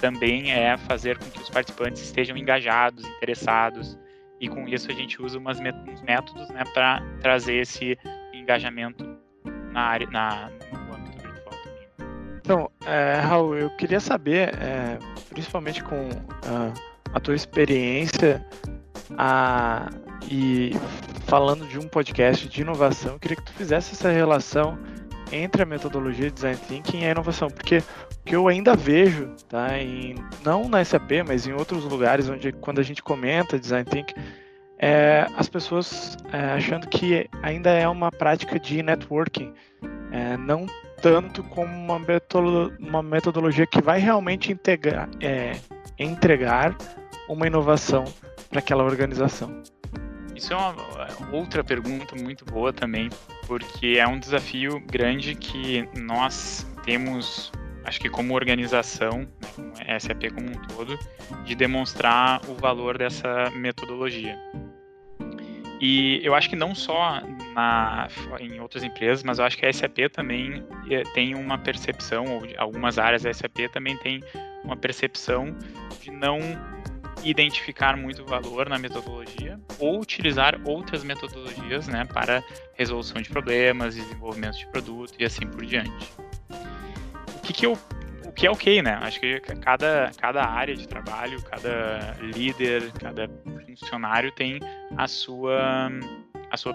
também 0.00 0.52
é 0.52 0.76
fazer 0.76 1.18
com 1.18 1.28
que 1.30 1.40
os 1.40 1.50
participantes 1.50 2.02
estejam 2.02 2.36
engajados, 2.36 3.04
interessados, 3.04 3.98
e 4.40 4.48
com 4.48 4.68
isso 4.68 4.90
a 4.90 4.94
gente 4.94 5.20
usa 5.20 5.38
umas 5.38 5.58
uns 5.58 6.02
métodos 6.02 6.48
né, 6.50 6.62
para 6.72 7.02
trazer 7.20 7.56
esse 7.56 7.98
engajamento 8.32 9.18
na 9.72 9.80
área, 9.80 10.06
na, 10.10 10.50
Então, 12.46 12.70
é, 12.86 13.14
Raul, 13.14 13.56
eu 13.56 13.70
queria 13.70 13.98
saber, 13.98 14.54
é, 14.62 15.00
principalmente 15.30 15.82
com 15.82 15.96
uh, 15.96 16.72
a 17.12 17.18
tua 17.18 17.34
experiência 17.34 18.40
a, 19.18 19.90
e 20.30 20.70
falando 21.26 21.66
de 21.66 21.76
um 21.76 21.88
podcast 21.88 22.48
de 22.48 22.60
inovação, 22.60 23.14
eu 23.14 23.18
queria 23.18 23.36
que 23.36 23.42
tu 23.42 23.52
fizesse 23.52 23.94
essa 23.94 24.12
relação 24.12 24.78
entre 25.32 25.64
a 25.64 25.66
metodologia 25.66 26.26
de 26.26 26.34
design 26.34 26.56
thinking 26.68 27.00
e 27.00 27.06
a 27.06 27.10
inovação, 27.10 27.48
porque 27.50 27.82
que 28.24 28.36
eu 28.36 28.46
ainda 28.46 28.76
vejo, 28.76 29.34
tá, 29.48 29.76
em, 29.76 30.14
não 30.44 30.68
na 30.68 30.84
SAP, 30.84 31.24
mas 31.26 31.48
em 31.48 31.52
outros 31.52 31.82
lugares 31.82 32.28
onde 32.28 32.52
quando 32.52 32.78
a 32.78 32.84
gente 32.84 33.02
comenta 33.02 33.58
design 33.58 33.84
thinking, 33.84 34.14
é, 34.78 35.26
as 35.36 35.48
pessoas 35.48 36.16
é, 36.32 36.52
achando 36.52 36.86
que 36.86 37.28
ainda 37.42 37.70
é 37.70 37.88
uma 37.88 38.12
prática 38.12 38.56
de 38.56 38.84
networking, 38.84 39.52
é, 40.12 40.36
não 40.36 40.64
tanto 41.06 41.44
como 41.44 41.72
uma, 41.72 42.00
uma, 42.80 43.00
metodologia 43.00 43.64
que 43.64 43.80
vai 43.80 44.00
realmente 44.00 44.50
integrar, 44.50 45.08
é, 45.20 45.52
entregar 45.96 46.76
uma 47.28 47.46
inovação 47.46 48.04
para 48.50 48.58
aquela 48.58 48.82
organização. 48.82 49.62
Isso 50.34 50.52
é 50.52 50.56
uma 50.56 50.74
outra 51.30 51.62
pergunta 51.62 52.16
muito 52.16 52.44
boa 52.44 52.72
também, 52.72 53.08
porque 53.46 53.98
é 53.98 54.06
um 54.08 54.18
desafio 54.18 54.82
grande 54.84 55.36
que 55.36 55.88
nós 55.96 56.66
temos 56.84 57.52
acho 57.84 58.00
que 58.00 58.10
como 58.10 58.34
organização, 58.34 59.28
né, 59.78 59.96
SAP 60.00 60.24
como 60.34 60.48
um 60.48 60.66
todo, 60.66 60.98
de 61.44 61.54
demonstrar 61.54 62.40
o 62.48 62.54
valor 62.54 62.98
dessa 62.98 63.48
metodologia. 63.50 64.36
E 65.80 66.20
eu 66.24 66.34
acho 66.34 66.50
que 66.50 66.56
não 66.56 66.74
só 66.74 67.22
na, 67.56 68.06
em 68.38 68.60
outras 68.60 68.84
empresas, 68.84 69.24
mas 69.24 69.38
eu 69.38 69.44
acho 69.44 69.56
que 69.56 69.66
a 69.66 69.72
SAP 69.72 69.98
também 70.12 70.62
eh, 70.90 71.02
tem 71.14 71.34
uma 71.34 71.58
percepção, 71.58 72.24
ou 72.26 72.42
algumas 72.58 72.98
áreas 72.98 73.22
da 73.22 73.32
SAP 73.32 73.68
também 73.72 73.96
tem 73.96 74.22
uma 74.62 74.76
percepção 74.76 75.56
de 76.00 76.10
não 76.10 76.38
identificar 77.24 77.96
muito 77.96 78.24
valor 78.24 78.68
na 78.68 78.78
metodologia 78.78 79.58
ou 79.78 80.00
utilizar 80.00 80.60
outras 80.64 81.02
metodologias 81.02 81.88
né, 81.88 82.04
para 82.04 82.44
resolução 82.74 83.20
de 83.20 83.28
problemas, 83.28 83.96
desenvolvimento 83.96 84.58
de 84.58 84.66
produto 84.68 85.14
e 85.18 85.24
assim 85.24 85.46
por 85.46 85.64
diante 85.64 86.06
que, 87.46 87.52
que 87.52 87.66
eu 87.66 87.78
o 88.24 88.32
que 88.32 88.46
é 88.46 88.50
ok, 88.50 88.82
né? 88.82 88.98
Acho 89.00 89.18
que 89.18 89.40
cada, 89.40 90.10
cada 90.18 90.44
área 90.44 90.74
de 90.74 90.86
trabalho, 90.86 91.40
cada 91.42 92.16
líder, 92.20 92.92
cada 92.92 93.30
funcionário 93.66 94.30
tem 94.32 94.60
a 94.94 95.08
sua, 95.08 95.88
a 96.50 96.56
sua, 96.56 96.74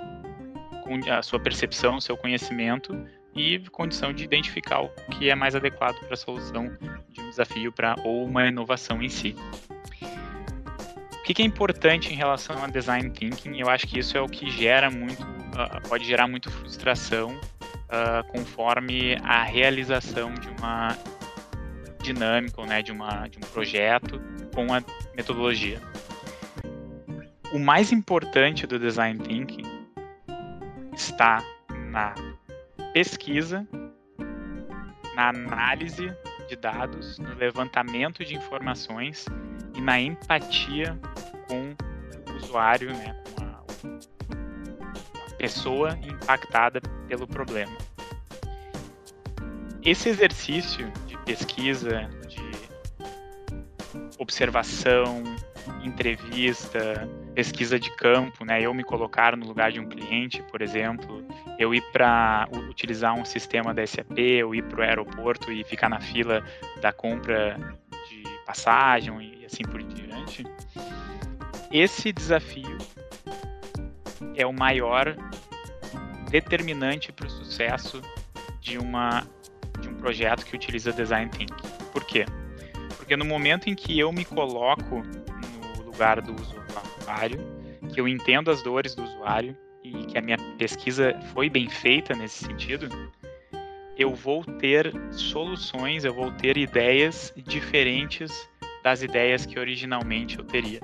a 1.09 1.21
sua 1.21 1.39
percepção, 1.39 1.99
seu 1.99 2.17
conhecimento 2.17 2.93
e 3.35 3.59
condição 3.71 4.13
de 4.13 4.23
identificar 4.23 4.81
o 4.81 4.89
que 5.11 5.29
é 5.29 5.35
mais 5.35 5.55
adequado 5.55 5.97
para 5.99 6.13
a 6.13 6.17
solução 6.17 6.65
de 7.09 7.21
um 7.21 7.29
desafio 7.29 7.71
para 7.71 7.95
ou 8.03 8.25
uma 8.25 8.47
inovação 8.47 9.01
em 9.01 9.09
si. 9.09 9.35
O 11.13 11.23
que, 11.23 11.41
é 11.41 11.45
importante 11.45 12.11
em 12.11 12.15
relação 12.15 12.61
a 12.61 12.67
design 12.67 13.09
thinking? 13.09 13.57
Eu 13.57 13.69
acho 13.69 13.87
que 13.87 13.99
isso 13.99 14.17
é 14.17 14.21
o 14.21 14.27
que 14.27 14.49
gera 14.49 14.89
muito, 14.89 15.21
uh, 15.23 15.87
pode 15.87 16.03
gerar 16.03 16.27
muito 16.27 16.51
frustração 16.51 17.29
uh, 17.31 18.27
conforme 18.31 19.15
a 19.23 19.43
realização 19.43 20.33
de 20.33 20.49
uma 20.49 20.97
dinâmica, 22.01 22.65
né, 22.65 22.81
de, 22.81 22.91
uma, 22.91 23.27
de 23.27 23.37
um 23.37 23.41
projeto 23.41 24.21
com 24.53 24.73
a 24.73 24.83
metodologia. 25.15 25.79
O 27.53 27.59
mais 27.59 27.91
importante 27.91 28.65
do 28.65 28.79
design 28.79 29.19
thinking 29.19 29.70
está 30.93 31.43
na 31.89 32.13
pesquisa, 32.93 33.67
na 35.15 35.29
análise 35.29 36.13
de 36.47 36.55
dados, 36.55 37.17
no 37.17 37.33
levantamento 37.35 38.25
de 38.25 38.35
informações 38.35 39.25
e 39.75 39.81
na 39.81 39.99
empatia 39.99 40.97
com 41.47 41.75
o 42.31 42.35
usuário, 42.37 42.89
né, 42.93 43.15
com 43.35 43.45
a 43.45 45.35
pessoa 45.37 45.97
impactada 46.03 46.81
pelo 47.07 47.27
problema. 47.27 47.75
Esse 49.83 50.09
exercício 50.09 50.91
de 51.07 51.17
pesquisa, 51.19 52.09
de 52.27 52.51
observação, 54.19 55.23
entrevista, 55.83 57.09
pesquisa 57.33 57.79
de 57.79 57.89
campo, 57.95 58.43
né? 58.45 58.61
Eu 58.61 58.73
me 58.73 58.83
colocar 58.83 59.35
no 59.37 59.45
lugar 59.45 59.71
de 59.71 59.79
um 59.79 59.87
cliente, 59.87 60.43
por 60.43 60.61
exemplo, 60.61 61.25
eu 61.57 61.73
ir 61.73 61.81
para 61.91 62.47
utilizar 62.69 63.13
um 63.13 63.25
sistema 63.25 63.73
da 63.73 63.85
SAP, 63.85 64.17
eu 64.17 64.53
ir 64.53 64.63
para 64.63 64.79
o 64.79 64.83
aeroporto 64.83 65.51
e 65.51 65.63
ficar 65.63 65.89
na 65.89 65.99
fila 65.99 66.43
da 66.81 66.91
compra 66.91 67.57
de 68.09 68.23
passagem 68.45 69.39
e 69.39 69.45
assim 69.45 69.63
por 69.63 69.81
diante. 69.81 70.43
esse 71.71 72.11
desafio 72.11 72.77
é 74.35 74.45
o 74.45 74.53
maior 74.53 75.15
determinante 76.29 77.11
para 77.11 77.27
o 77.27 77.29
sucesso 77.29 78.01
de, 78.59 78.77
uma, 78.77 79.27
de 79.79 79.89
um 79.89 79.95
projeto 79.95 80.45
que 80.45 80.55
utiliza 80.55 80.91
design 80.91 81.29
thinking. 81.29 81.71
Por 81.91 82.05
quê? 82.05 82.25
Porque 82.97 83.15
no 83.17 83.25
momento 83.25 83.69
em 83.69 83.75
que 83.75 83.99
eu 83.99 84.11
me 84.11 84.23
coloco 84.23 85.01
no 85.77 85.83
lugar 85.83 86.21
do 86.21 86.33
usuário, 86.33 86.61
que 87.93 87.99
eu 87.99 88.07
entendo 88.07 88.49
as 88.51 88.61
dores 88.61 88.95
do 88.95 89.03
usuário 89.03 89.57
e 89.83 90.05
que 90.05 90.17
a 90.17 90.21
minha 90.21 90.37
pesquisa 90.57 91.19
foi 91.33 91.49
bem 91.49 91.69
feita 91.69 92.13
nesse 92.15 92.45
sentido, 92.45 92.89
eu 93.97 94.13
vou 94.15 94.43
ter 94.43 94.93
soluções, 95.11 96.05
eu 96.05 96.13
vou 96.13 96.31
ter 96.31 96.57
ideias 96.57 97.33
diferentes 97.35 98.49
das 98.83 99.03
ideias 99.03 99.45
que 99.45 99.59
originalmente 99.59 100.39
eu 100.39 100.45
teria. 100.45 100.79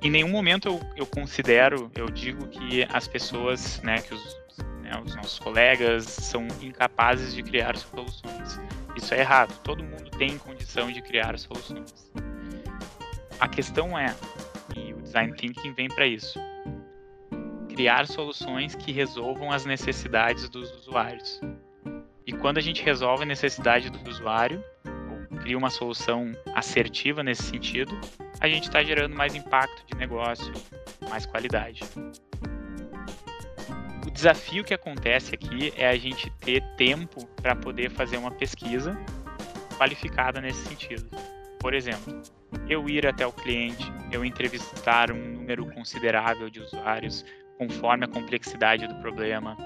Em 0.00 0.10
nenhum 0.10 0.28
momento 0.28 0.68
eu, 0.68 0.80
eu 0.96 1.06
considero, 1.06 1.90
eu 1.94 2.06
digo 2.06 2.48
que 2.48 2.86
as 2.92 3.06
pessoas, 3.06 3.80
né, 3.82 4.00
que 4.00 4.12
os, 4.12 4.36
né, 4.82 5.00
os 5.04 5.14
nossos 5.14 5.38
colegas 5.38 6.04
são 6.04 6.46
incapazes 6.60 7.34
de 7.34 7.42
criar 7.42 7.76
soluções. 7.76 8.60
Isso 8.96 9.14
é 9.14 9.20
errado. 9.20 9.58
Todo 9.62 9.82
mundo 9.82 10.10
tem 10.10 10.36
condição 10.38 10.90
de 10.90 11.00
criar 11.00 11.38
soluções. 11.38 12.12
A 13.40 13.48
questão 13.48 13.98
é, 13.98 14.14
e 14.76 14.92
o 14.92 15.02
design 15.02 15.34
thinking 15.34 15.72
vem 15.72 15.88
para 15.88 16.06
isso, 16.06 16.38
criar 17.68 18.06
soluções 18.06 18.74
que 18.74 18.92
resolvam 18.92 19.50
as 19.50 19.64
necessidades 19.64 20.48
dos 20.48 20.70
usuários. 20.72 21.40
E 22.26 22.32
quando 22.32 22.58
a 22.58 22.60
gente 22.60 22.82
resolve 22.82 23.24
a 23.24 23.26
necessidade 23.26 23.90
do 23.90 24.08
usuário, 24.08 24.62
ou 24.84 25.38
cria 25.38 25.58
uma 25.58 25.70
solução 25.70 26.30
assertiva 26.54 27.22
nesse 27.22 27.42
sentido, 27.42 27.98
a 28.40 28.48
gente 28.48 28.64
está 28.64 28.82
gerando 28.82 29.16
mais 29.16 29.34
impacto 29.34 29.84
de 29.86 29.96
negócio, 29.96 30.52
mais 31.08 31.26
qualidade. 31.26 31.80
O 34.06 34.10
desafio 34.10 34.62
que 34.62 34.74
acontece 34.74 35.34
aqui 35.34 35.72
é 35.76 35.88
a 35.88 35.96
gente 35.96 36.30
ter 36.40 36.62
tempo 36.76 37.26
para 37.40 37.56
poder 37.56 37.90
fazer 37.90 38.18
uma 38.18 38.30
pesquisa 38.30 38.96
qualificada 39.76 40.40
nesse 40.40 40.64
sentido. 40.66 41.08
Por 41.58 41.74
exemplo, 41.74 42.22
eu 42.68 42.88
ir 42.88 43.06
até 43.06 43.26
o 43.26 43.32
cliente, 43.32 43.90
eu 44.10 44.24
entrevistar 44.24 45.10
um 45.10 45.32
número 45.34 45.66
considerável 45.66 46.48
de 46.50 46.60
usuários, 46.60 47.24
conforme 47.58 48.04
a 48.04 48.08
complexidade 48.08 48.86
do 48.86 48.94
problema, 48.96 49.56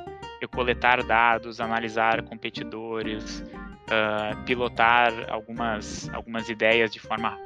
eu 0.40 0.48
coletar 0.48 1.02
dados, 1.02 1.60
analisar 1.60 2.22
competidores, 2.22 3.40
uh, 3.40 4.42
pilotar 4.44 5.12
algumas, 5.30 6.08
algumas 6.12 6.48
ideias 6.48 6.90
de 6.90 7.00
forma 7.00 7.38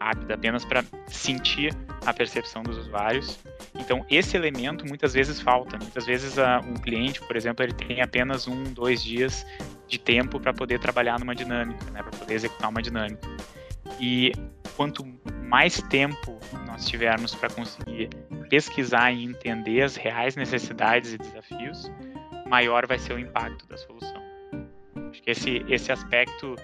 rápida, 0.00 0.34
apenas 0.34 0.64
para 0.64 0.84
sentir 1.06 1.74
a 2.06 2.14
percepção 2.14 2.62
dos 2.62 2.78
usuários. 2.78 3.38
Então, 3.74 4.04
esse 4.08 4.36
elemento 4.36 4.86
muitas 4.86 5.14
vezes 5.14 5.40
falta. 5.40 5.76
Muitas 5.78 6.06
vezes, 6.06 6.36
uh, 6.36 6.64
um 6.66 6.74
cliente, 6.74 7.20
por 7.20 7.36
exemplo, 7.36 7.64
ele 7.64 7.72
tem 7.72 8.00
apenas 8.00 8.46
um, 8.46 8.64
dois 8.64 9.02
dias 9.02 9.44
de 9.86 9.98
tempo 9.98 10.38
para 10.38 10.52
poder 10.52 10.78
trabalhar 10.78 11.18
numa 11.18 11.34
dinâmica, 11.34 11.84
né, 11.90 12.02
para 12.02 12.16
poder 12.18 12.34
executar 12.34 12.70
uma 12.70 12.82
dinâmica. 12.82 13.28
E 14.00 14.32
quanto 14.76 15.04
mais 15.42 15.82
tempo 15.82 16.38
nós 16.66 16.86
tivermos 16.86 17.34
para 17.34 17.48
conseguir 17.50 18.10
pesquisar 18.48 19.12
e 19.12 19.24
entender 19.24 19.82
as 19.82 19.96
reais 19.96 20.36
necessidades 20.36 21.12
e 21.12 21.18
desafios, 21.18 21.90
maior 22.48 22.86
vai 22.86 22.98
ser 22.98 23.14
o 23.14 23.18
impacto 23.18 23.66
da 23.66 23.76
solução. 23.76 24.22
Acho 25.10 25.22
que 25.22 25.30
esse, 25.30 25.64
esse 25.68 25.90
aspecto, 25.90 26.54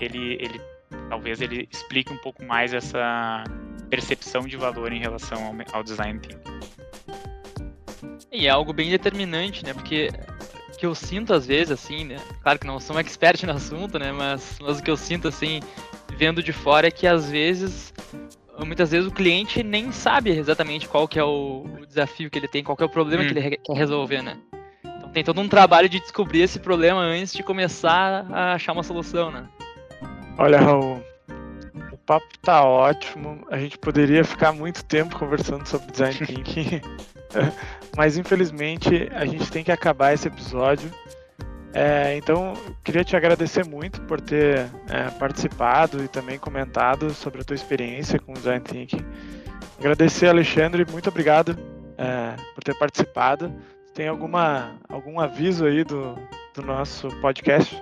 ele, 0.00 0.34
ele 0.34 0.60
talvez 1.08 1.40
ele 1.40 1.68
explique 1.70 2.12
um 2.12 2.18
pouco 2.18 2.44
mais 2.44 2.72
essa 2.72 3.44
percepção 3.90 4.42
de 4.42 4.56
valor 4.56 4.92
em 4.92 4.98
relação 4.98 5.44
ao, 5.44 5.54
ao 5.72 5.82
design 5.82 6.18
thinking. 6.20 6.54
E 8.30 8.46
é 8.46 8.50
algo 8.50 8.72
bem 8.72 8.90
determinante, 8.90 9.64
né? 9.64 9.72
Porque 9.72 10.10
que 10.84 10.86
eu 10.86 10.94
sinto 10.94 11.32
às 11.32 11.46
vezes, 11.46 11.70
assim, 11.70 12.04
né? 12.04 12.16
Claro 12.42 12.58
que 12.58 12.66
não 12.66 12.78
sou 12.78 12.96
um 12.96 12.98
expert 12.98 13.42
no 13.44 13.52
assunto, 13.52 13.98
né? 13.98 14.12
Mas, 14.12 14.58
mas 14.60 14.80
o 14.80 14.82
que 14.82 14.90
eu 14.90 14.96
sinto, 14.96 15.28
assim, 15.28 15.60
vendo 16.14 16.42
de 16.42 16.52
fora 16.52 16.88
é 16.88 16.90
que 16.90 17.06
às 17.06 17.30
vezes 17.30 17.92
muitas 18.64 18.90
vezes 18.90 19.08
o 19.08 19.10
cliente 19.10 19.62
nem 19.62 19.90
sabe 19.90 20.30
exatamente 20.30 20.88
qual 20.88 21.08
que 21.08 21.18
é 21.18 21.24
o, 21.24 21.66
o 21.80 21.86
desafio 21.86 22.30
que 22.30 22.38
ele 22.38 22.46
tem, 22.46 22.62
qual 22.62 22.76
que 22.76 22.82
é 22.82 22.86
o 22.86 22.90
problema 22.90 23.22
hum. 23.22 23.26
que 23.26 23.36
ele 23.36 23.56
quer 23.56 23.76
resolver, 23.76 24.22
né? 24.22 24.38
Então 24.84 25.10
tem 25.10 25.24
todo 25.24 25.40
um 25.40 25.48
trabalho 25.48 25.88
de 25.88 25.98
descobrir 25.98 26.42
esse 26.42 26.60
problema 26.60 27.00
antes 27.00 27.32
de 27.32 27.42
começar 27.42 28.26
a 28.30 28.54
achar 28.54 28.72
uma 28.72 28.82
solução, 28.82 29.30
né? 29.30 29.48
Olha, 30.38 30.58
Raul, 30.58 31.02
o 31.92 31.96
papo 31.98 32.26
tá 32.42 32.64
ótimo. 32.64 33.44
A 33.50 33.58
gente 33.58 33.78
poderia 33.78 34.24
ficar 34.24 34.52
muito 34.52 34.84
tempo 34.84 35.18
conversando 35.18 35.66
sobre 35.66 35.90
design 35.90 36.14
thinking, 36.26 36.80
mas 37.96 38.16
infelizmente 38.16 39.08
a 39.12 39.24
gente 39.24 39.50
tem 39.50 39.64
que 39.64 39.72
acabar 39.72 40.12
esse 40.12 40.28
episódio. 40.28 40.90
É, 41.74 42.16
então, 42.16 42.54
queria 42.84 43.02
te 43.02 43.16
agradecer 43.16 43.66
muito 43.66 44.00
por 44.02 44.20
ter 44.20 44.70
é, 44.88 45.10
participado 45.18 46.04
e 46.04 46.06
também 46.06 46.38
comentado 46.38 47.10
sobre 47.10 47.40
a 47.40 47.44
tua 47.44 47.56
experiência 47.56 48.16
com 48.20 48.30
o 48.30 48.34
Design 48.34 48.60
Thinking. 48.60 49.04
Agradecer, 49.80 50.28
Alexandre, 50.28 50.86
muito 50.88 51.08
obrigado 51.08 51.58
é, 51.98 52.36
por 52.54 52.62
ter 52.62 52.78
participado. 52.78 53.52
Tem 53.92 54.06
alguma, 54.06 54.76
algum 54.88 55.18
aviso 55.18 55.66
aí 55.66 55.82
do, 55.82 56.16
do 56.54 56.62
nosso 56.62 57.08
podcast? 57.20 57.76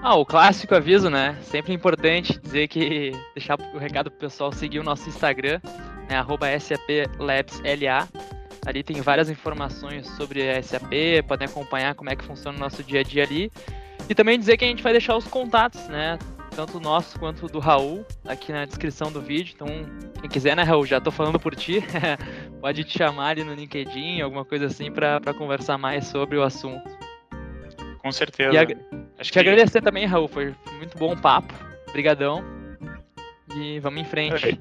Ah, 0.00 0.14
o 0.14 0.24
clássico 0.24 0.76
aviso, 0.76 1.10
né? 1.10 1.36
Sempre 1.42 1.72
importante 1.72 2.38
dizer 2.38 2.68
que 2.68 3.10
deixar 3.34 3.58
o 3.74 3.78
recado 3.78 4.12
pro 4.12 4.20
pessoal 4.20 4.52
seguir 4.52 4.78
o 4.78 4.84
nosso 4.84 5.08
Instagram, 5.08 5.60
né? 6.08 6.24
SAPLabsLA 6.60 8.08
Ali 8.66 8.82
tem 8.82 9.00
várias 9.00 9.30
informações 9.30 10.08
sobre 10.16 10.50
a 10.50 10.60
SAP, 10.60 10.90
podem 11.28 11.46
acompanhar 11.46 11.94
como 11.94 12.10
é 12.10 12.16
que 12.16 12.24
funciona 12.24 12.58
o 12.58 12.60
nosso 12.60 12.82
dia 12.82 13.00
a 13.00 13.02
dia 13.04 13.22
ali. 13.22 13.50
E 14.08 14.14
também 14.14 14.38
dizer 14.38 14.56
que 14.56 14.64
a 14.64 14.68
gente 14.68 14.82
vai 14.82 14.92
deixar 14.92 15.16
os 15.16 15.26
contatos, 15.26 15.86
né? 15.86 16.18
Tanto 16.54 16.80
nosso 16.80 17.16
quanto 17.18 17.46
do 17.46 17.60
Raul 17.60 18.04
aqui 18.26 18.52
na 18.52 18.64
descrição 18.64 19.12
do 19.12 19.20
vídeo. 19.20 19.54
Então, 19.54 19.68
quem 20.20 20.28
quiser, 20.28 20.56
né, 20.56 20.64
Raul? 20.64 20.84
Já 20.84 21.00
tô 21.00 21.12
falando 21.12 21.38
por 21.38 21.54
ti. 21.54 21.80
Pode 22.60 22.82
te 22.82 22.98
chamar 22.98 23.28
ali 23.28 23.44
no 23.44 23.54
LinkedIn, 23.54 24.20
alguma 24.20 24.44
coisa 24.44 24.66
assim, 24.66 24.90
para 24.90 25.32
conversar 25.34 25.78
mais 25.78 26.08
sobre 26.08 26.36
o 26.36 26.42
assunto. 26.42 26.90
Com 27.98 28.10
certeza. 28.10 28.52
E 28.52 28.58
ag 28.58 28.76
Acho 29.18 29.30
te 29.30 29.34
que... 29.34 29.38
agradecer 29.38 29.80
também, 29.80 30.06
Raul. 30.06 30.26
Foi 30.26 30.54
muito 30.78 30.98
bom 30.98 31.12
o 31.12 31.16
papo. 31.16 31.54
Obrigadão. 31.88 32.44
E 33.54 33.78
vamos 33.78 34.00
em 34.00 34.04
frente. 34.04 34.60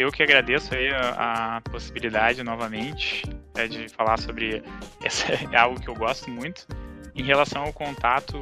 Eu 0.00 0.10
que 0.10 0.22
agradeço 0.22 0.74
aí 0.74 0.88
a, 0.88 1.56
a 1.56 1.60
possibilidade 1.60 2.42
novamente 2.42 3.22
é, 3.54 3.68
de 3.68 3.86
falar 3.90 4.18
sobre 4.18 4.62
essa 5.04 5.30
é 5.30 5.54
algo 5.58 5.78
que 5.78 5.88
eu 5.88 5.94
gosto 5.94 6.30
muito. 6.30 6.66
Em 7.14 7.22
relação 7.22 7.64
ao 7.64 7.72
contato, 7.74 8.38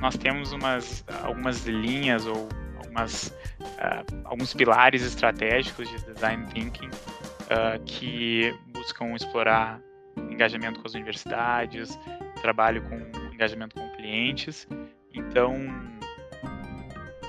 nós 0.00 0.16
temos 0.16 0.50
umas 0.50 1.04
algumas 1.22 1.64
linhas 1.64 2.26
ou 2.26 2.48
algumas 2.78 3.28
uh, 3.60 4.22
alguns 4.24 4.52
pilares 4.52 5.02
estratégicos 5.02 5.88
de 5.88 6.12
design 6.12 6.44
thinking 6.46 6.88
uh, 6.88 7.80
que 7.86 8.52
buscam 8.72 9.14
explorar 9.14 9.80
engajamento 10.28 10.80
com 10.80 10.88
as 10.88 10.94
universidades, 10.94 11.96
trabalho 12.42 12.82
com 12.82 12.96
engajamento 13.32 13.76
com 13.76 13.88
clientes. 13.90 14.66
Então, 15.12 15.54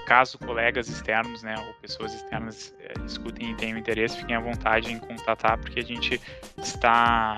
caso 0.05 0.37
colegas 0.39 0.87
externos, 0.87 1.43
né, 1.43 1.55
ou 1.57 1.73
pessoas 1.81 2.13
externas 2.13 2.73
escutem 3.05 3.51
e 3.51 3.55
tenham 3.55 3.77
interesse, 3.77 4.17
fiquem 4.17 4.35
à 4.35 4.39
vontade 4.39 4.91
em 4.91 4.99
contatar, 4.99 5.57
porque 5.57 5.79
a 5.79 5.83
gente 5.83 6.21
está 6.57 7.35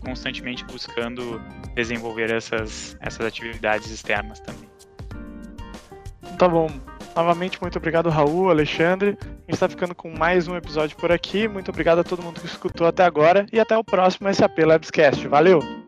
constantemente 0.00 0.64
buscando 0.64 1.40
desenvolver 1.74 2.30
essas, 2.30 2.96
essas 3.00 3.26
atividades 3.26 3.90
externas 3.90 4.40
também. 4.40 4.68
Tá 6.38 6.48
bom. 6.48 6.68
Novamente, 7.14 7.60
muito 7.60 7.76
obrigado, 7.76 8.08
Raul, 8.08 8.50
Alexandre. 8.50 9.18
A 9.20 9.24
gente 9.24 9.50
está 9.50 9.68
ficando 9.68 9.94
com 9.94 10.10
mais 10.16 10.48
um 10.48 10.56
episódio 10.56 10.96
por 10.96 11.10
aqui. 11.10 11.48
Muito 11.48 11.70
obrigado 11.70 11.98
a 11.98 12.04
todo 12.04 12.22
mundo 12.22 12.40
que 12.40 12.46
escutou 12.46 12.86
até 12.86 13.04
agora 13.04 13.46
e 13.52 13.58
até 13.58 13.76
o 13.76 13.84
próximo 13.84 14.32
SAP 14.32 14.58
Labscast. 14.60 15.26
Valeu! 15.26 15.79